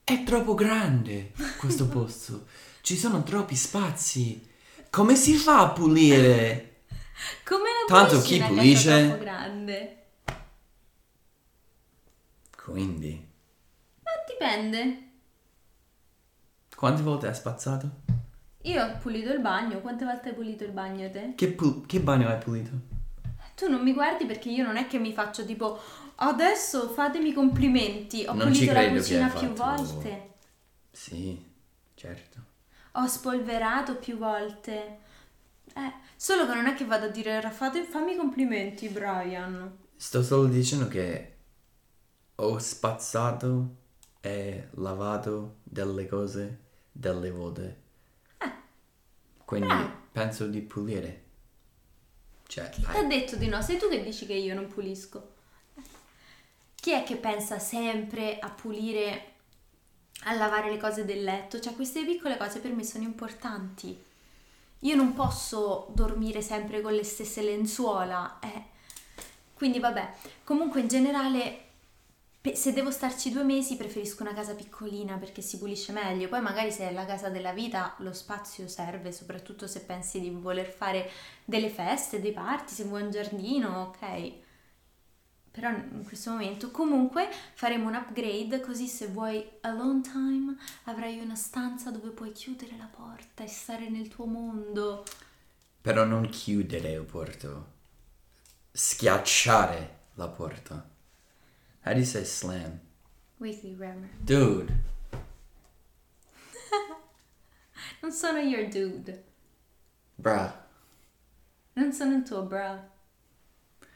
[0.04, 2.48] è troppo grande, questo posto.
[2.82, 4.56] Ci sono troppi spazi.
[4.89, 6.82] Come si fa a pulire?
[7.43, 9.17] Come la Tanto chi pulisce?
[9.17, 9.95] grande?
[12.56, 13.28] Quindi,
[14.04, 15.02] Ma dipende.
[16.76, 17.89] quante volte hai spazzato?
[18.63, 21.34] Io ho pulito il bagno, quante volte hai pulito il bagno te?
[21.36, 22.71] Che, pu- che bagno hai pulito?
[23.56, 25.80] Tu non mi guardi perché io non è che mi faccio tipo
[26.15, 28.26] adesso fatemi complimenti.
[28.28, 30.30] Ho Non ci pulito la credo che cucina hai più fatto- volte.
[30.91, 31.43] Sì,
[31.95, 32.46] certo.
[32.97, 34.99] Ho spolverato più volte.
[35.73, 39.77] Eh, solo che non è che vado a dire Raffaele, fammi complimenti, Brian.
[39.95, 41.36] Sto solo dicendo che
[42.36, 43.75] ho spazzato
[44.19, 46.60] e lavato delle cose
[46.91, 47.86] delle volte.
[49.45, 49.91] Quindi bravo.
[50.12, 51.23] penso di pulire.
[52.47, 53.62] Cioè, Chi ti ha detto di no?
[53.62, 55.36] Sei tu che dici che io non pulisco.
[56.75, 59.36] Chi è che pensa sempre a pulire,
[60.23, 61.60] a lavare le cose del letto?
[61.60, 64.06] Cioè, queste piccole cose per me sono importanti.
[64.82, 68.39] Io non posso dormire sempre con le stesse lenzuola.
[68.41, 68.63] eh.
[69.53, 71.62] Quindi, vabbè, comunque in generale,
[72.53, 76.27] se devo starci due mesi, preferisco una casa piccolina perché si pulisce meglio.
[76.27, 80.30] Poi, magari, se è la casa della vita, lo spazio serve, soprattutto se pensi di
[80.30, 81.10] voler fare
[81.43, 84.45] delle feste, dei party, se vuoi un giardino, ok.
[85.58, 91.34] Però in questo momento comunque faremo un upgrade così se vuoi alone time avrai una
[91.34, 95.04] stanza dove puoi chiudere la porta e stare nel tuo mondo.
[95.82, 97.74] però non chiudere il porto.
[98.72, 100.76] Schiacciare la porta.
[101.86, 102.80] How do you say slam?
[103.38, 104.10] Weekly grammar.
[104.20, 104.72] Dude,
[108.02, 109.24] Non sono your dude.
[110.15, 110.52] bruh.
[111.74, 112.96] Non sono il tuo bro.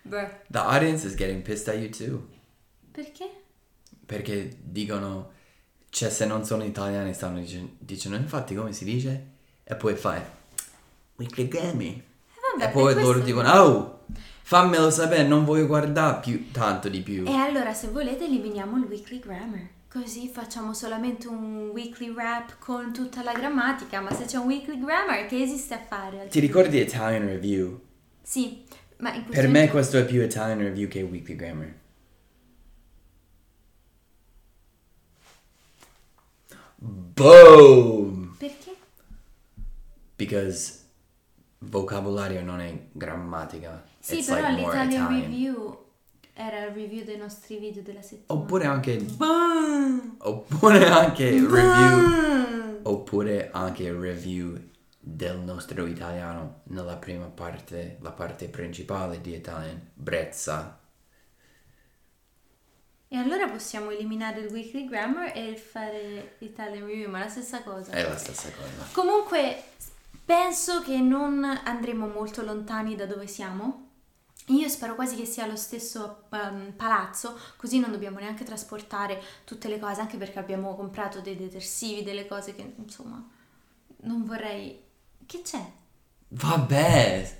[0.03, 0.29] Bro.
[0.49, 2.27] The audience is getting pissed at you too.
[2.91, 3.29] Perché?
[4.05, 5.31] Perché dicono,
[5.89, 9.25] cioè se non sono italiani stanno dice- dicendo, infatti come si dice?
[9.63, 10.21] E poi fai,
[11.15, 11.87] weekly Grammy.
[11.89, 12.03] Eh,
[12.57, 13.99] vabbè, E poi loro questo- dicono, oh,
[14.43, 17.23] fammelo sapere, non voglio guardare più, tanto di più.
[17.25, 19.67] E allora se volete eliminiamo il weekly grammar.
[19.89, 24.79] Così facciamo solamente un weekly rap con tutta la grammatica, ma se c'è un weekly
[24.79, 26.27] grammar che esiste a fare?
[26.27, 27.79] Ti ricordi Italian Review?
[28.21, 28.63] Sì,
[29.29, 31.73] Per me questo è più Italian Review che Weekly Grammar.
[36.77, 38.35] Boom!
[38.37, 38.75] Perché?
[40.15, 40.79] Because
[41.59, 43.83] vocabolario non è grammatica.
[43.99, 45.21] Sì, It's però like l'Italian Italian.
[45.21, 45.77] review
[46.33, 48.39] era il review dei nostri video della settimana.
[48.41, 50.15] Oppure anche Bam!
[50.19, 52.79] oppure anche review Bam!
[52.83, 54.59] oppure anche review
[55.03, 60.79] del nostro italiano nella prima parte, la parte principale di Italian, Brezza.
[63.07, 67.63] E allora possiamo eliminare il weekly grammar e fare Italian review, ma è la stessa
[67.63, 67.91] cosa.
[67.91, 68.87] È la stessa cosa.
[68.93, 69.63] Comunque,
[70.23, 73.89] penso che non andremo molto lontani da dove siamo.
[74.47, 79.67] Io spero quasi che sia lo stesso ehm, palazzo, così non dobbiamo neanche trasportare tutte
[79.67, 83.21] le cose, anche perché abbiamo comprato dei detersivi, delle cose che insomma
[84.03, 84.89] non vorrei.
[85.31, 85.65] Che c'è?
[86.27, 87.39] Vabbè,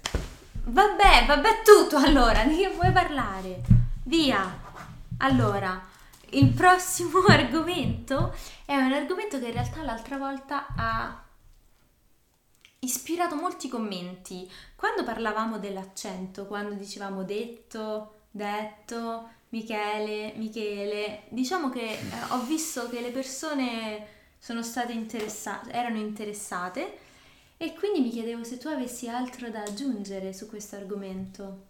[0.63, 3.63] Vabbè, vabbè tutto allora, di che vuoi parlare?
[4.03, 4.61] Via!
[5.17, 5.89] Allora,
[6.29, 11.21] il prossimo argomento è un argomento che in realtà l'altra volta ha
[12.79, 14.49] ispirato molti commenti.
[14.73, 21.99] Quando parlavamo dell'accento, quando dicevamo detto, detto, Michele, Michele, diciamo che eh,
[22.29, 24.07] ho visto che le persone
[24.39, 27.09] sono state interessate, erano interessate
[27.61, 31.67] e quindi mi chiedevo se tu avessi altro da aggiungere su questo argomento.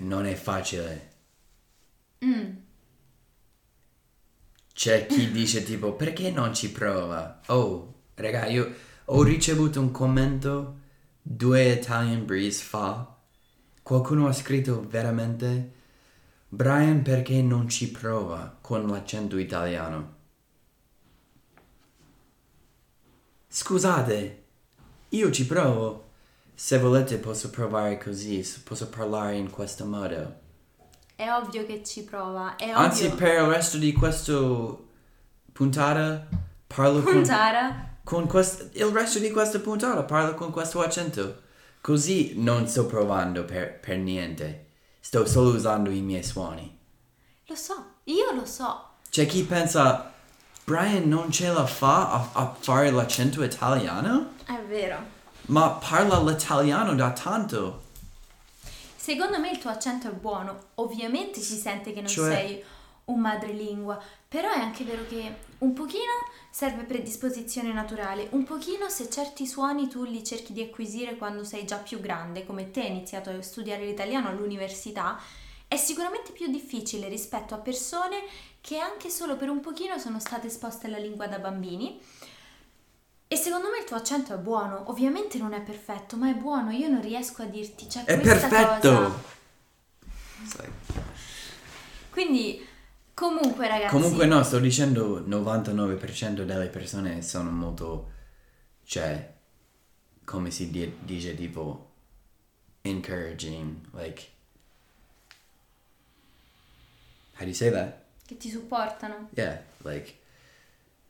[0.00, 1.12] non è facile.
[2.22, 2.50] Mm.
[4.74, 7.40] C'è chi dice tipo perché non ci prova?
[7.46, 8.74] Oh, raga, io
[9.06, 10.80] ho ricevuto un commento
[11.22, 13.16] due Italian Breeze fa.
[13.82, 15.72] Qualcuno ha scritto veramente
[16.46, 20.18] Brian perché non ci prova con l'accento italiano?
[23.48, 24.39] Scusate,
[25.10, 26.08] io ci provo.
[26.54, 30.38] Se volete posso provare così, posso parlare in questo modo.
[31.14, 34.38] È ovvio che ci prova, è Anzi, per il resto di questa
[35.52, 36.26] puntata
[36.66, 37.96] parlo con, Puntara.
[38.04, 41.42] con quest- il resto di questa puntata parlo con questo accento.
[41.80, 44.66] Così non sto provando per, per niente.
[45.00, 46.78] Sto solo usando i miei suoni.
[47.46, 48.88] Lo so, io lo so.
[49.08, 50.12] C'è chi pensa,
[50.70, 54.34] Brian non ce la fa a, a fare l'accento italiano?
[54.44, 54.98] È vero.
[55.46, 57.82] Ma parla l'italiano da tanto.
[58.94, 60.66] Secondo me il tuo accento è buono.
[60.76, 62.64] Ovviamente si sente che non Cioè- sei
[63.06, 66.12] un madrelingua, però è anche vero che un pochino
[66.52, 71.64] serve predisposizione naturale, un pochino se certi suoni tu li cerchi di acquisire quando sei
[71.64, 75.18] già più grande, come te hai iniziato a studiare l'italiano all'università,
[75.66, 78.18] è sicuramente più difficile rispetto a persone
[78.60, 82.00] che anche solo per un pochino sono state esposte alla lingua da bambini.
[83.32, 86.70] E secondo me il tuo accento è buono, ovviamente non è perfetto, ma è buono,
[86.70, 88.90] io non riesco a dirti c'è È questa perfetto!
[88.92, 89.22] cosa.
[90.46, 90.68] Sai.
[92.10, 92.66] Quindi,
[93.14, 98.10] comunque ragazzi, Comunque no, sto dicendo 99% delle persone sono molto,
[98.84, 99.32] cioè,
[100.24, 101.90] come si di- dice tipo,
[102.82, 104.28] encouraging, like,
[107.34, 107.98] how do you say that?
[108.30, 109.28] Che ti supportano.
[109.34, 110.14] Yeah, like,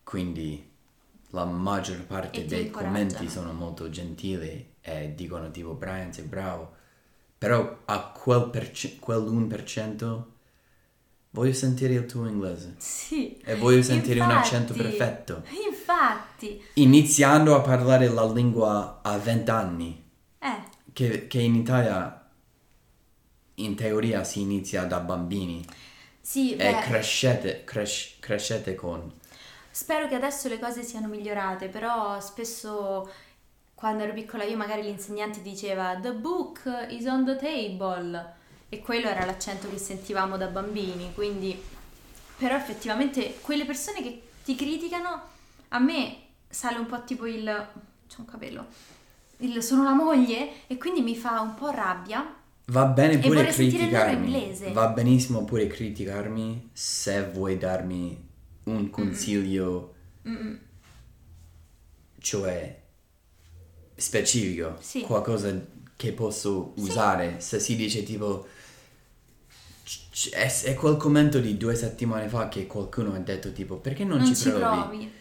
[0.03, 0.67] quindi
[1.31, 6.73] la maggior parte dei commenti sono molto gentili e dicono tipo, Brian sei bravo,
[7.37, 10.23] però a quel, perce- quel 1%
[11.33, 12.77] voglio sentire il tuo inglese.
[12.79, 13.37] Sì.
[13.45, 14.47] E voglio sentire un Infatti.
[14.47, 15.43] accento perfetto.
[15.71, 20.05] Infatti, Iniziando a parlare la lingua a 20 anni,
[20.39, 20.63] eh,
[20.95, 22.17] che, che in Italia
[23.57, 25.63] in teoria si inizia da bambini
[26.21, 29.13] sì, e crescete, cres- crescete con...
[29.71, 33.11] spero che adesso le cose siano migliorate, però spesso
[33.75, 38.39] quando ero piccola io magari l'insegnante diceva The book is on the table.
[38.73, 41.61] E quello era l'accento che sentivamo da bambini, quindi
[42.37, 45.23] però effettivamente quelle persone che ti criticano
[45.69, 46.17] a me
[46.49, 48.67] sale un po' tipo il c'ho un capello
[49.41, 50.67] il sono la moglie?
[50.67, 52.35] E quindi mi fa un po' rabbia
[52.71, 58.29] Va bene pure criticarmi, va benissimo pure criticarmi se vuoi darmi
[58.65, 59.95] un consiglio,
[62.19, 62.81] cioè
[63.97, 65.01] specifico, Sì.
[65.01, 65.67] qualcosa
[65.97, 67.41] che posso usare.
[67.41, 68.47] Se si dice tipo,
[69.85, 74.05] c- è, è quel commento di due settimane fa che qualcuno ha detto tipo, perché
[74.05, 74.65] non, non ci, ci provi?
[74.79, 75.13] provi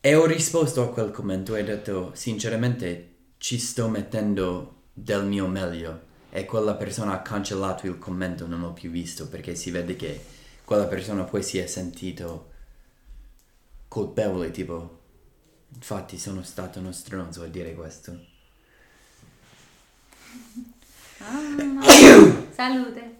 [0.00, 5.46] E ho risposto a quel commento e ho detto, sinceramente, ci sto mettendo del mio
[5.46, 6.06] meglio.
[6.30, 10.24] E quella persona ha cancellato il commento, non l'ho più visto, perché si vede che
[10.64, 12.50] quella persona poi si è sentito
[13.88, 14.98] colpevole, tipo,
[15.74, 18.18] infatti sono stato uno stronzo a dire questo.
[21.20, 21.82] Ah,
[22.54, 23.16] salute.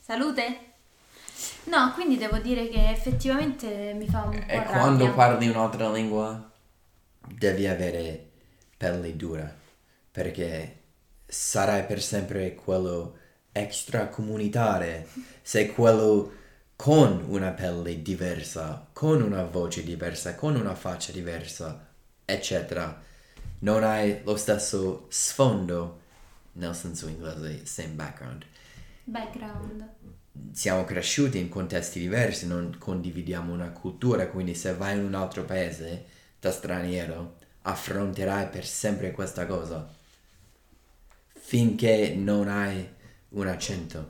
[0.00, 0.72] Salute?
[1.64, 4.78] No quindi devo dire che effettivamente mi fa un po' E rabbia.
[4.78, 6.50] quando parli un'altra lingua,
[7.26, 8.30] devi avere
[8.76, 9.54] pelle dura,
[10.10, 10.82] perché
[11.34, 13.18] sarai per sempre quello
[13.50, 15.08] extracomunitare,
[15.42, 16.32] sei quello
[16.76, 21.88] con una pelle diversa, con una voce diversa, con una faccia diversa,
[22.24, 23.02] eccetera.
[23.60, 26.00] Non hai lo stesso sfondo,
[26.52, 28.44] nel senso inglese, same background.
[29.04, 29.88] Background.
[30.52, 35.44] Siamo cresciuti in contesti diversi, non condividiamo una cultura, quindi se vai in un altro
[35.44, 36.06] paese
[36.38, 40.02] da straniero, affronterai per sempre questa cosa.
[41.46, 42.88] Finché non hai
[43.28, 44.08] un accento.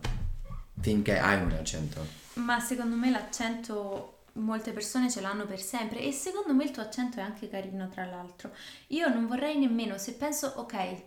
[0.80, 2.06] Finché hai un accento.
[2.34, 6.82] Ma secondo me l'accento molte persone ce l'hanno per sempre e secondo me il tuo
[6.82, 8.52] accento è anche carino tra l'altro.
[8.88, 11.02] Io non vorrei nemmeno, se penso, ok,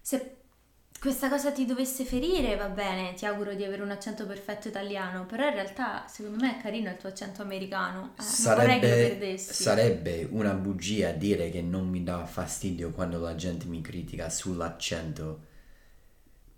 [0.00, 0.36] se
[1.00, 5.26] questa cosa ti dovesse ferire, va bene, ti auguro di avere un accento perfetto italiano,
[5.26, 8.14] però in realtà secondo me è carino il tuo accento americano.
[8.16, 9.62] Eh, non vorrei che lo Sarebbe, perdessi.
[9.62, 15.46] sarebbe una bugia dire che non mi dà fastidio quando la gente mi critica sull'accento,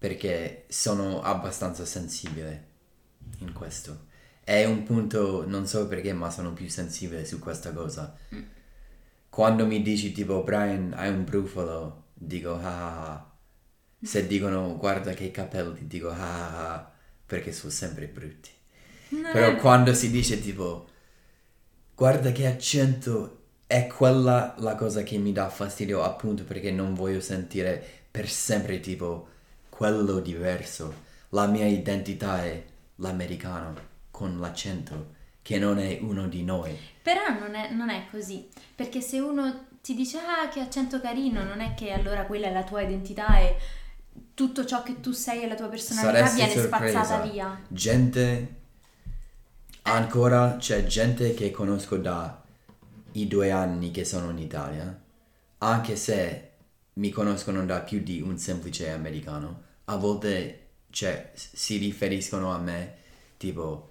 [0.01, 2.69] perché sono abbastanza sensibile
[3.41, 4.07] in questo.
[4.43, 8.17] È un punto, non so perché, ma sono più sensibile su questa cosa.
[9.29, 13.31] Quando mi dici tipo Brian hai un brufolo, dico ah ah ah.
[14.03, 16.93] Se dicono guarda che capelli, dico ah ah ah,
[17.27, 18.49] perché sono sempre brutti.
[19.11, 20.89] Non Però quando si dice tipo
[21.95, 27.21] guarda che accento è quella la cosa che mi dà fastidio appunto perché non voglio
[27.21, 29.29] sentire per sempre tipo
[29.81, 30.95] quello diverso.
[31.31, 32.63] La mia identità è
[32.97, 33.75] l'americano
[34.11, 36.77] con l'accento che non è uno di noi.
[37.01, 41.45] Però non è, non è così, perché se uno ti dice ah che accento carino,
[41.45, 43.57] non è che allora quella è la tua identità e
[44.35, 47.03] tutto ciò che tu sei e la tua personalità Saresti viene sorpresa.
[47.03, 47.61] spazzata via.
[47.67, 48.55] Gente
[49.85, 52.39] ancora c'è gente che conosco da
[53.13, 55.01] i due anni che sono in Italia,
[55.57, 56.51] anche se
[56.93, 62.97] mi conoscono da più di un semplice americano, a volte cioè, si riferiscono a me
[63.37, 63.89] tipo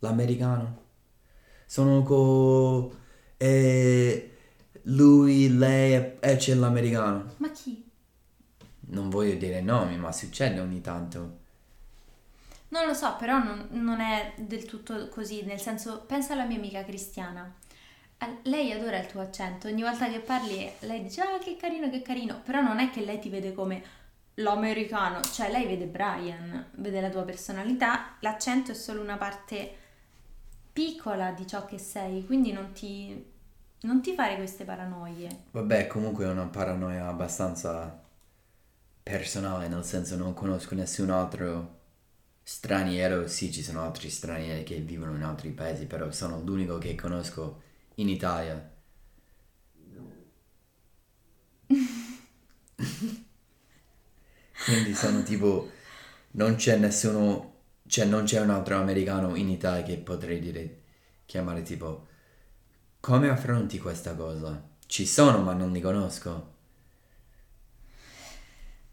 [0.00, 0.80] l'americano.
[1.66, 2.90] Sono con
[3.36, 4.36] e
[4.84, 7.34] lui, lei e- e c'è l'americano.
[7.38, 7.84] Ma chi?
[8.92, 11.40] Non voglio dire nomi, ma succede ogni tanto.
[12.68, 16.56] Non lo so, però non, non è del tutto così, nel senso, pensa alla mia
[16.56, 17.52] amica Cristiana.
[18.18, 21.90] Eh, Lei adora il tuo accento, ogni volta che parli lei dice ah che carino,
[21.90, 23.82] che carino, però non è che lei ti vede come
[24.34, 29.76] l'americano, cioè lei vede Brian, vede la tua personalità, l'accento è solo una parte
[30.72, 33.24] piccola di ciò che sei, quindi non ti,
[33.82, 35.44] non ti fare queste paranoie.
[35.50, 38.00] Vabbè, comunque è una paranoia abbastanza
[39.02, 41.80] personale, nel senso non conosco nessun altro
[42.42, 46.94] straniero, sì ci sono altri stranieri che vivono in altri paesi, però sono l'unico che
[46.94, 47.60] conosco
[47.96, 48.70] in Italia.
[54.64, 55.70] Quindi sono tipo,
[56.32, 57.54] non c'è nessuno,
[57.86, 60.82] cioè non c'è un altro americano in Italia che potrei dire,
[61.26, 62.06] chiamare tipo,
[63.00, 64.62] come affronti questa cosa?
[64.86, 66.50] Ci sono ma non li conosco.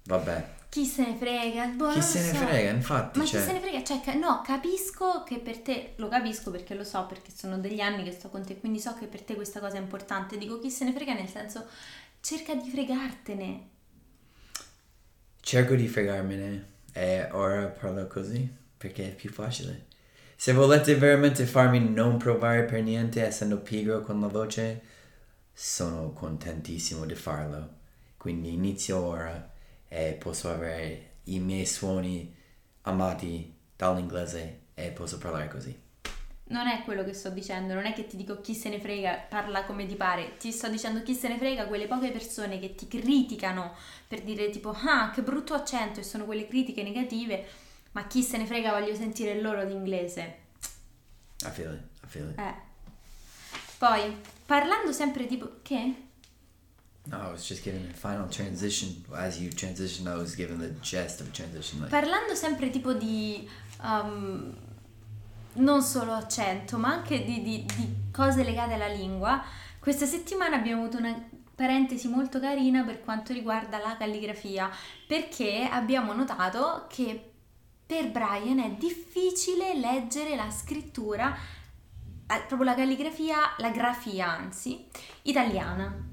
[0.03, 1.65] Vabbè, Chi se ne frega?
[1.70, 2.45] Boh, chi se ne so.
[2.45, 3.84] frega, infatti, Ma cioè, chi se ne frega?
[3.84, 8.03] Cioè, no, capisco che per te, lo capisco perché lo so, perché sono degli anni
[8.03, 10.38] che sto con te, quindi so che per te questa cosa è importante.
[10.38, 11.65] Dico chi se ne frega nel senso,
[12.22, 13.70] cerca di fregartene.
[15.50, 18.47] Cerco di fregarmene e ora parlo così
[18.78, 19.88] perché è più facile.
[20.36, 24.80] Se volete veramente farmi non provare per niente essendo pigro con la voce,
[25.52, 27.78] sono contentissimo di farlo.
[28.16, 29.52] Quindi inizio ora
[29.88, 32.32] e posso avere i miei suoni
[32.82, 35.76] amati dall'inglese e posso parlare così.
[36.50, 39.28] Non è quello che sto dicendo, non è che ti dico chi se ne frega,
[39.30, 40.36] parla come ti pare.
[40.38, 43.76] Ti sto dicendo chi se ne frega quelle poche persone che ti criticano
[44.08, 47.45] per dire tipo ah che brutto accento e sono quelle critiche negative,
[47.91, 50.38] ma chi se ne frega voglio sentire loro d'inglese.
[51.41, 52.39] It, I feel it.
[52.39, 52.56] Eh.
[53.78, 55.60] Poi, parlando sempre tipo...
[55.62, 55.95] Che?
[57.06, 59.06] No, I was just giving a final transition.
[59.14, 61.80] As you transitioned, I was giving the gist of transition.
[61.80, 63.47] Like, Parlando sempre tipo di...
[63.82, 64.54] um,
[65.54, 69.43] non solo accento, ma anche di, di- di cose legate alla lingua,
[69.80, 74.70] questa settimana abbiamo avuto una parentesi molto carina per quanto riguarda la calligrafia,
[75.06, 77.34] perché abbiamo notato che
[77.86, 84.88] per Brian è difficile leggere la scrittura, eh, proprio la calligrafia, la grafia anzi,
[85.24, 86.08] italiana.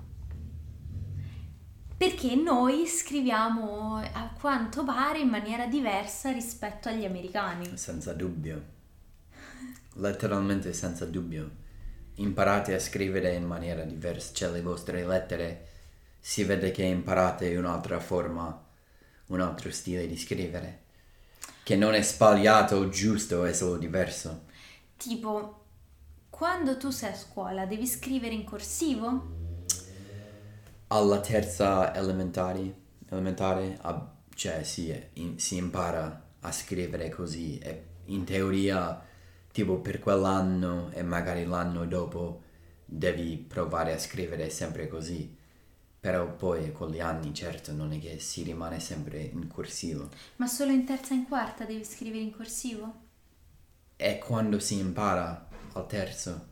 [1.97, 7.77] Perché noi scriviamo a quanto pare in maniera diversa rispetto agli americani.
[7.77, 8.75] senza dubbio.
[9.99, 11.65] Letteralmente senza dubbio.
[12.17, 15.69] Imparate a scrivere in maniera diversa, cioè le vostre lettere
[16.19, 18.65] si vede che imparate un'altra forma,
[19.27, 20.83] un altro stile di scrivere.
[21.63, 24.45] Che non è sbagliato o giusto, è solo diverso.
[24.97, 25.65] Tipo,
[26.31, 29.35] quando tu sei a scuola devi scrivere in corsivo?
[30.89, 32.75] Alla terza elementari,
[33.09, 39.06] elementare, ah, cioè sì, in- si impara a scrivere così e in teoria,
[39.57, 42.43] tipo per quell'anno e magari l'anno dopo,
[42.85, 45.35] devi provare a scrivere sempre così.
[45.99, 50.11] Però poi con gli anni, certo, non è che si rimane sempre in corsivo.
[50.37, 52.95] Ma solo in terza e in quarta devi scrivere in corsivo?
[53.97, 56.49] E quando si impara al terzo,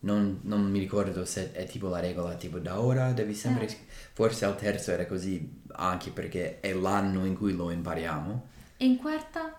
[0.00, 3.68] non, non mi ricordo se è tipo la regola, tipo da ora devi sempre...
[3.68, 3.76] Eh.
[4.14, 8.48] Forse al terzo era così anche perché è l'anno in cui lo impariamo.
[8.78, 9.56] E in quarta?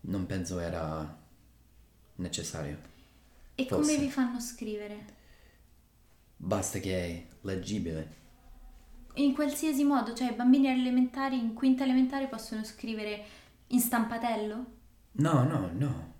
[0.00, 1.15] Non penso era
[2.16, 2.78] necessario.
[3.54, 3.92] E Forse.
[3.94, 5.04] come vi fanno scrivere?
[6.36, 8.14] Basta che è leggibile.
[9.14, 13.24] In qualsiasi modo, cioè i bambini elementari in quinta elementare possono scrivere
[13.68, 14.64] in stampatello?
[15.12, 16.14] No, no, no.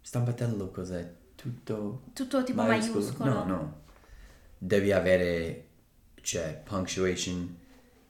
[0.00, 1.14] Stampatello cos'è?
[1.34, 3.30] Tutto Tutto tipo maiuscolo?
[3.30, 3.80] No, no.
[4.56, 5.66] Devi avere,
[6.22, 7.56] cioè, punctuation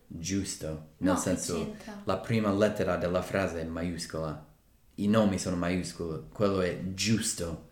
[0.06, 0.66] giusto.
[0.98, 1.74] Nel No, senso,
[2.04, 4.46] la prima lettera della frase è maiuscola.
[4.98, 6.24] I nomi sono maiuscoli.
[6.32, 7.66] Quello è giusto.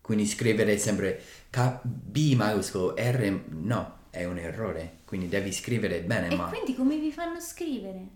[0.00, 1.20] Quindi scrivere sempre
[1.50, 3.42] K- B maiuscolo, R...
[3.48, 4.98] No, è un errore.
[5.04, 6.48] Quindi devi scrivere bene, E ma...
[6.48, 8.08] quindi come vi fanno scrivere?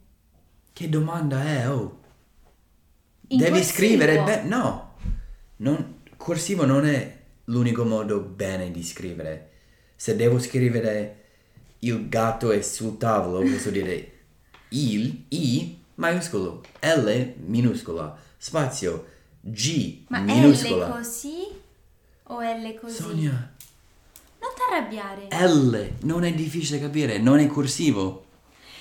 [0.72, 2.00] Che domanda è, oh?
[3.28, 3.72] In Devi corsivo?
[3.72, 4.48] scrivere bene.
[4.48, 4.94] No,
[5.56, 9.50] non- corsivo non è l'unico modo bene di scrivere.
[9.96, 11.22] Se devo scrivere
[11.80, 14.12] il gatto è sul tavolo, posso dire
[14.70, 19.06] il, I maiuscolo, L minuscola, spazio,
[19.40, 20.88] G Ma minuscola.
[20.88, 21.46] L così
[22.24, 22.94] o L così?
[22.94, 23.30] Sonia,
[24.38, 25.28] Non ti arrabbiare.
[25.48, 28.26] L non è difficile capire, non è corsivo.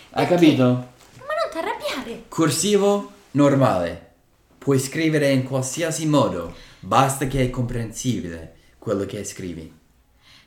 [0.09, 0.34] Hai Perché?
[0.45, 0.64] capito?
[0.66, 2.24] Ma non ti arrabbiare.
[2.28, 4.16] Corsivo normale.
[4.57, 9.80] Puoi scrivere in qualsiasi modo, basta che è comprensibile quello che scrivi.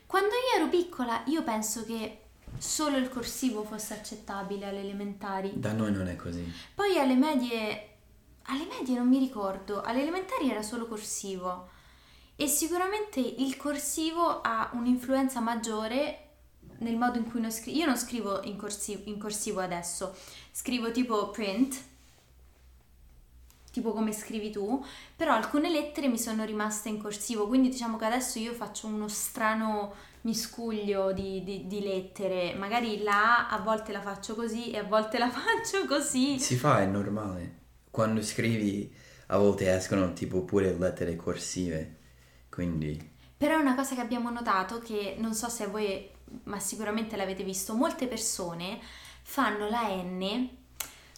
[0.05, 2.19] Quando io ero piccola, io penso che
[2.59, 5.53] solo il corsivo fosse accettabile alle elementari.
[5.55, 6.53] Da noi non è così.
[6.75, 7.96] Poi alle medie,
[8.47, 11.69] alle medie non mi ricordo, alle elementari era solo corsivo.
[12.35, 16.21] E sicuramente il corsivo ha un'influenza maggiore
[16.79, 17.79] nel modo in cui uno scrive.
[17.79, 20.15] Io non scrivo in corsivo, in corsivo adesso,
[20.51, 21.81] scrivo tipo print,
[23.71, 24.83] tipo come scrivi tu,
[25.15, 29.07] però alcune lettere mi sono rimaste in corsivo, quindi diciamo che adesso io faccio uno
[29.07, 34.77] strano miscuglio di, di- di lettere, magari la A a volte la faccio così e
[34.79, 36.39] a volte la faccio così.
[36.39, 37.65] Si fa, è normale.
[37.97, 38.93] Quando scrivi
[39.29, 41.95] a volte escono tipo pure lettere corsive.
[42.47, 46.07] Quindi Però è una cosa che abbiamo notato che non so se voi,
[46.43, 48.79] ma sicuramente l'avete visto, molte persone
[49.23, 50.47] fanno la N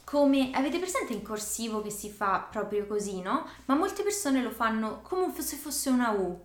[0.06, 3.46] come avete presente in corsivo che si fa proprio così, no?
[3.66, 6.42] Ma molte persone lo fanno come se fosse una U.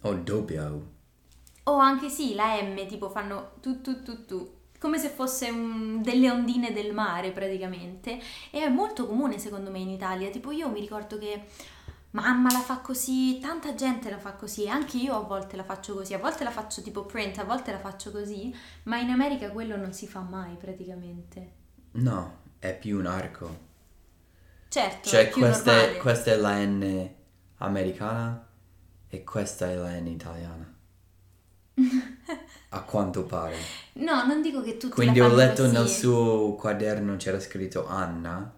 [0.00, 0.82] o doppia U.
[1.64, 6.00] O anche sì, la M, tipo fanno tu tu tu tu, come se fosse un-
[6.02, 8.18] delle ondine del mare praticamente.
[8.50, 11.42] E è molto comune secondo me in Italia, tipo io mi ricordo che
[12.12, 15.94] mamma la fa così, tanta gente la fa così, anche io a volte la faccio
[15.94, 18.54] così, a volte la faccio tipo print, a volte la faccio così,
[18.84, 21.52] ma in America quello non si fa mai praticamente.
[21.92, 23.66] No, è più un arco.
[24.68, 25.96] Certo, Cioè è più questa normale.
[25.96, 27.10] è, questa è la N
[27.58, 28.46] americana
[29.08, 30.74] e questa è la N italiana.
[32.70, 33.56] A quanto pare.
[33.94, 35.74] No, non dico che tutti Quindi la ho letto così.
[35.74, 38.54] nel suo quaderno c'era scritto Anna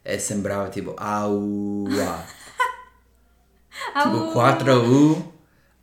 [0.00, 2.24] e sembrava tipo AUA.
[4.02, 4.32] tipo Au.
[4.32, 5.32] 4 U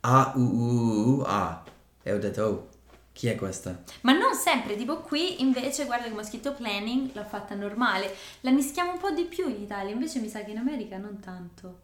[0.00, 1.62] A U U U A.
[2.02, 2.68] E ho detto oh,
[3.12, 3.80] chi è questa?
[4.02, 8.12] Ma non sempre, tipo qui invece guarda come ho scritto planning, l'ho fatta normale.
[8.40, 11.20] La mischiamo un po' di più in Italia, invece mi sa che in America non
[11.20, 11.80] tanto.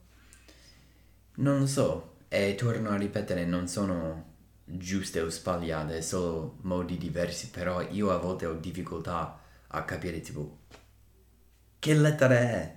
[1.36, 2.12] Non lo so.
[2.28, 4.32] E torno a ripetere, non sono
[4.65, 9.39] giuste o sbagliate, solo modi diversi, però io a volte ho difficoltà
[9.69, 10.59] a capire tipo
[11.79, 12.77] che lettera è,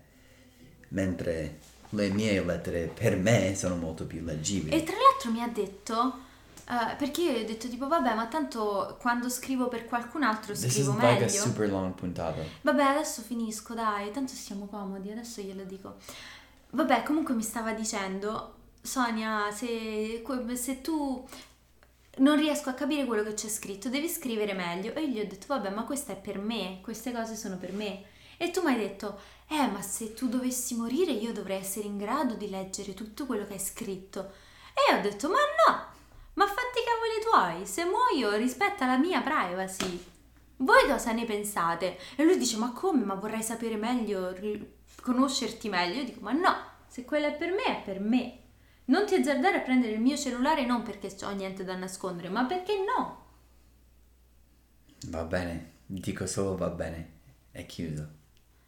[0.90, 1.60] mentre
[1.92, 4.76] le mie lettere per me sono molto più leggibili.
[4.76, 6.20] E tra l'altro mi ha detto,
[6.68, 10.52] eh, perché io gli ho detto tipo vabbè ma tanto quando scrivo per qualcun altro
[10.54, 11.30] This is scrivo like a meglio.
[11.30, 12.42] super long puntata.
[12.62, 15.96] Vabbè adesso finisco dai, tanto stiamo comodi, adesso glielo dico.
[16.72, 20.22] Vabbè comunque mi stava dicendo, Sonia se,
[20.56, 21.26] se tu
[22.18, 24.94] non riesco a capire quello che c'è scritto, devi scrivere meglio.
[24.94, 27.72] E io gli ho detto, vabbè, ma questa è per me, queste cose sono per
[27.72, 28.04] me.
[28.38, 31.98] E tu mi hai detto, eh, ma se tu dovessi morire io dovrei essere in
[31.98, 34.32] grado di leggere tutto quello che hai scritto.
[34.74, 35.86] E io ho detto, ma no,
[36.34, 40.06] ma fatti i cavoli tuoi, se muoio rispetta la mia privacy.
[40.58, 41.98] Voi cosa ne pensate?
[42.16, 43.04] E lui dice, ma come?
[43.04, 44.34] Ma vorrei sapere meglio
[45.02, 46.56] conoscerti meglio, io dico, ma no,
[46.88, 48.40] se quella è per me, è per me.
[48.88, 52.46] Non ti azzardare a prendere il mio cellulare non perché ho niente da nascondere, ma
[52.46, 53.26] perché no?
[55.08, 57.16] Va bene, dico solo va bene.
[57.52, 58.16] È chiuso.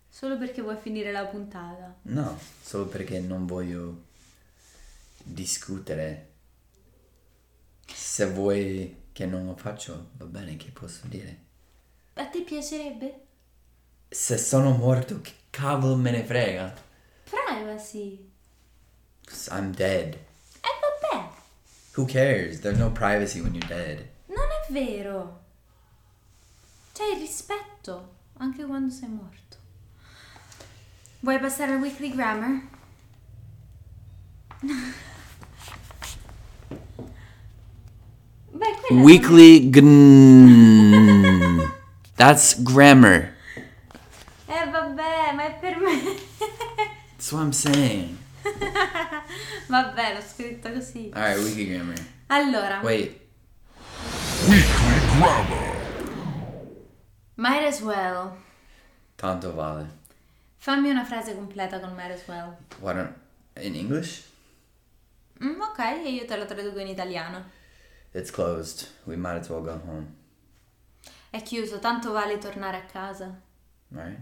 [0.10, 1.96] Solo perché vuoi finire la puntata.
[2.04, 4.08] No, solo perché non voglio
[5.24, 6.32] discutere.
[7.86, 11.46] Se vuoi che non lo faccio, va bene, che posso dire?
[12.16, 13.26] A te piacerebbe?
[14.10, 16.74] Se sono morto, che cavolo me ne frega?
[17.24, 18.32] Privacy.
[19.52, 20.16] I'm dead.
[20.62, 21.28] E vabbè,
[21.96, 22.60] Who cares?
[22.62, 24.06] There's no privacy when you're dead.
[24.28, 25.40] non è vero.
[26.94, 29.58] C'è il rispetto anche quando sei morto.
[31.22, 32.62] Vuoi passare al weekly grammar?
[38.52, 41.72] Beh, quella Weekly gn.
[42.16, 43.34] That's grammar.
[44.48, 46.02] Eh vabbè, ma è per me.
[47.16, 48.18] That's what I'm saying.
[49.68, 51.12] vabbè, l'ho scritto così.
[51.14, 51.98] Alright, weekly grammar.
[52.28, 53.20] Allora, Wait,
[54.48, 55.68] Weekly Grammar.
[57.36, 58.36] might as well.
[59.16, 59.98] tanto vale.
[60.58, 62.58] Fammi una frase completa con might as well.
[62.80, 63.14] Why don't
[63.58, 64.24] in English?
[65.44, 67.44] Mm, ok, e io te la traduco in italiano.
[68.12, 68.88] It's closed.
[69.06, 70.08] We might as well go home.
[71.30, 73.40] È chiuso, tanto vale tornare a casa.
[73.90, 74.20] Right?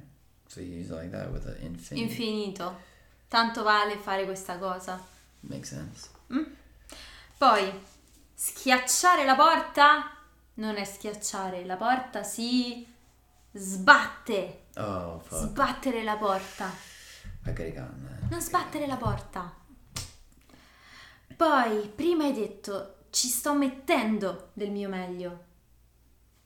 [0.48, 2.02] So you use like that with an infinite.
[2.04, 2.78] Infinito.
[3.28, 5.04] Tanto vale fare questa cosa.
[5.42, 6.10] Makes sense.
[7.38, 7.72] Poi,
[8.34, 10.12] schiacciare la porta
[10.56, 12.88] non è schiacciare, la porta si
[13.52, 14.68] sbatte.
[14.76, 15.50] Oh fuck.
[15.50, 16.72] Sbattere la porta.
[17.46, 18.30] I could have gotten that.
[18.32, 19.54] Non sbattere la porta.
[21.36, 25.46] Poi, prima hai detto ci sto mettendo del mio meglio,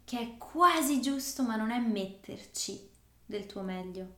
[0.03, 2.89] che è quasi giusto, ma non è metterci
[3.25, 4.15] del tuo meglio.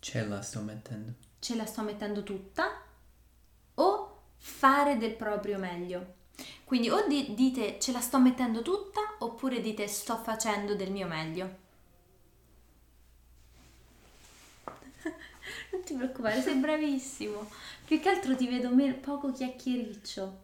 [0.00, 1.14] Ce la sto mettendo.
[1.44, 2.80] Ce la sto mettendo tutta
[3.74, 6.14] o fare del proprio meglio.
[6.64, 11.06] Quindi o di- dite ce la sto mettendo tutta oppure dite sto facendo del mio
[11.06, 11.56] meglio.
[15.72, 17.46] non ti preoccupare, sei bravissimo.
[17.84, 20.38] Più che altro ti vedo me- poco chiacchiericcio.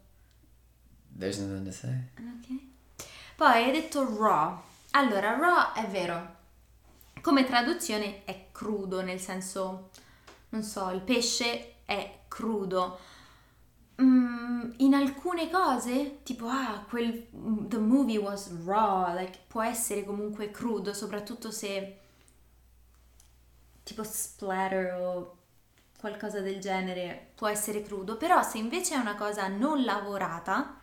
[1.17, 1.97] There's nothing to say.
[2.19, 3.05] Ok.
[3.37, 4.61] Poi hai detto raw.
[4.91, 6.37] Allora, raw è vero.
[7.23, 9.89] Come traduzione è crudo, nel senso,
[10.51, 12.99] non so, il pesce è crudo.
[14.03, 17.27] Mm, in alcune cose, tipo, ah, quel,
[17.69, 21.99] the movie was raw, like, può essere comunque crudo, soprattutto se,
[23.83, 25.37] tipo, splatter o
[25.99, 30.81] qualcosa del genere può essere crudo, però se invece è una cosa non lavorata,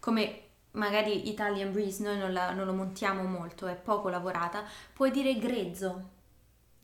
[0.00, 0.40] come
[0.72, 5.38] magari Italian Breeze noi non, la- non lo montiamo molto, è poco lavorata, puoi dire
[5.38, 6.10] grezzo.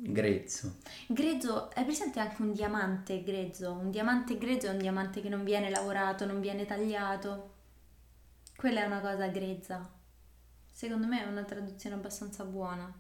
[0.03, 0.77] Grezzo.
[1.07, 3.73] Grezzo è presente anche un diamante grezzo.
[3.73, 7.55] Un diamante grezzo è un diamante che non viene lavorato, non viene tagliato.
[8.57, 9.87] Quella è una cosa grezza.
[10.73, 12.91] Secondo me è una traduzione abbastanza buona.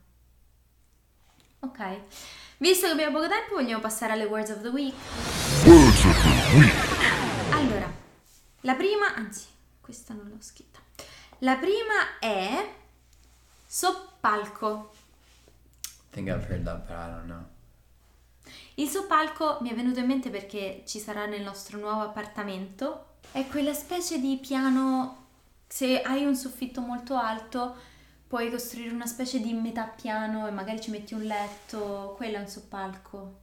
[1.61, 2.01] Ok,
[2.59, 4.94] visto che abbiamo poco tempo, vogliamo passare alle words of the week.
[5.64, 7.53] Words of the Week.
[7.53, 7.90] Allora,
[8.61, 9.46] la prima, anzi,
[9.80, 10.78] questa non l'ho scritta.
[11.38, 12.74] La prima è
[13.66, 14.92] soppalco.
[16.11, 17.45] Think I've heard that, but I don't know.
[18.75, 23.19] Il soppalco mi è venuto in mente perché ci sarà nel nostro nuovo appartamento.
[23.33, 25.27] È quella specie di piano,
[25.67, 27.77] se hai un soffitto molto alto,
[28.27, 32.15] puoi costruire una specie di metà piano e magari ci metti un letto.
[32.17, 33.39] Quello è un soppalco.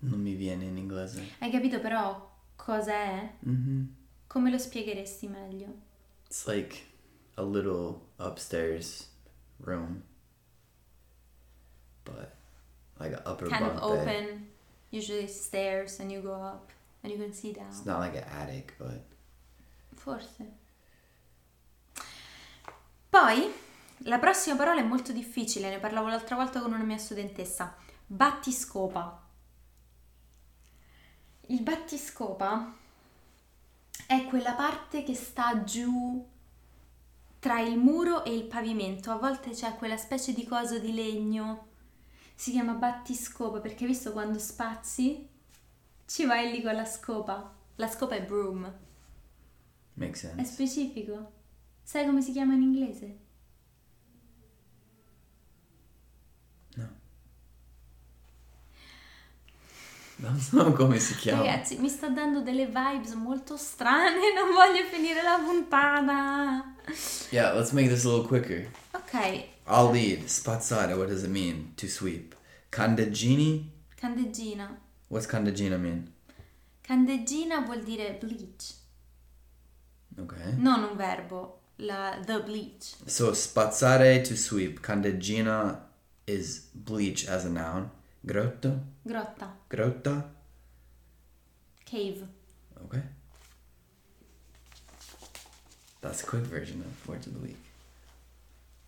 [0.00, 1.34] Non mi viene in inglese.
[1.38, 3.34] Hai capito però cosa è?
[3.46, 3.84] Mm-hmm.
[4.26, 5.74] Come lo spiegheresti meglio?
[6.26, 6.86] It's like
[7.34, 9.10] a little upstairs
[9.58, 10.02] room,
[12.14, 12.34] but
[12.98, 13.82] like an upper Kind of bed.
[13.82, 14.48] open,
[14.90, 16.70] usually stairs and you go up
[17.02, 17.68] and you can see down.
[17.68, 19.02] It's not like an attic, but
[19.94, 20.58] Forse.
[23.10, 23.52] Poi,
[24.04, 27.76] la prossima parola è molto difficile, ne parlavo l'altra volta con una mia studentessa.
[28.06, 29.20] Battiscopa.
[31.48, 32.72] Il battiscopa
[34.06, 36.26] è quella parte che sta giù
[37.40, 39.10] tra il muro e il pavimento.
[39.10, 41.66] A volte c'è quella specie di coso di legno.
[42.40, 45.28] Si chiama battiscopa perché visto quando spazi
[46.06, 47.54] ci vai lì con la scopa.
[47.76, 48.62] La scopa è broom.
[49.92, 50.50] makes È sense.
[50.50, 51.32] specifico?
[51.82, 53.18] Sai come si chiama in inglese?
[60.16, 61.42] Non so come si chiama.
[61.44, 66.74] Ragazzi, mi sta dando delle vibes molto strane, non voglio finire la puntata.
[67.30, 68.70] Yeah, let's make this a little quicker.
[68.92, 70.24] Ok, I'll lead.
[70.26, 71.72] Spazzare, what does it mean?
[71.76, 72.34] To sweep.
[72.72, 73.68] Candeggini?
[74.00, 74.76] Candeggina.
[75.08, 76.12] What's candeggina mean?
[76.82, 78.74] Candeggina vuol dire bleach,
[80.18, 80.54] Okay.
[80.58, 82.94] non un verbo, la the bleach.
[83.06, 84.80] So spazzare to sweep.
[84.82, 85.78] Candeggina
[86.26, 87.90] is bleach as a noun.
[88.26, 88.80] Grotto?
[89.06, 90.24] Grotta, Grotta?
[91.84, 92.26] cave.
[92.84, 93.02] Okay.
[96.00, 97.56] That's a quick version of words of the week.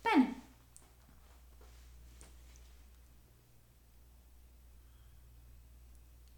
[0.03, 0.35] Bene.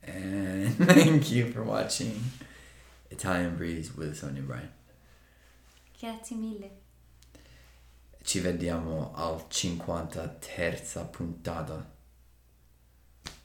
[0.05, 2.21] And thank you for watching
[3.09, 4.71] Italian Breeze with Sonia Bryan.
[5.99, 6.83] Grazie mille.
[8.23, 11.93] Ci vediamo al 53 puntata.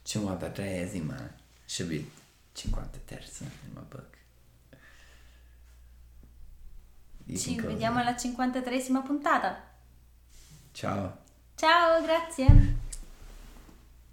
[0.03, 1.33] 53esima.
[1.65, 2.09] Should be
[2.53, 4.17] 53 in my book.
[7.25, 9.69] You Ci vediamo alla 53esima puntata.
[10.73, 11.17] Ciao.
[11.55, 12.89] Ciao, grazie.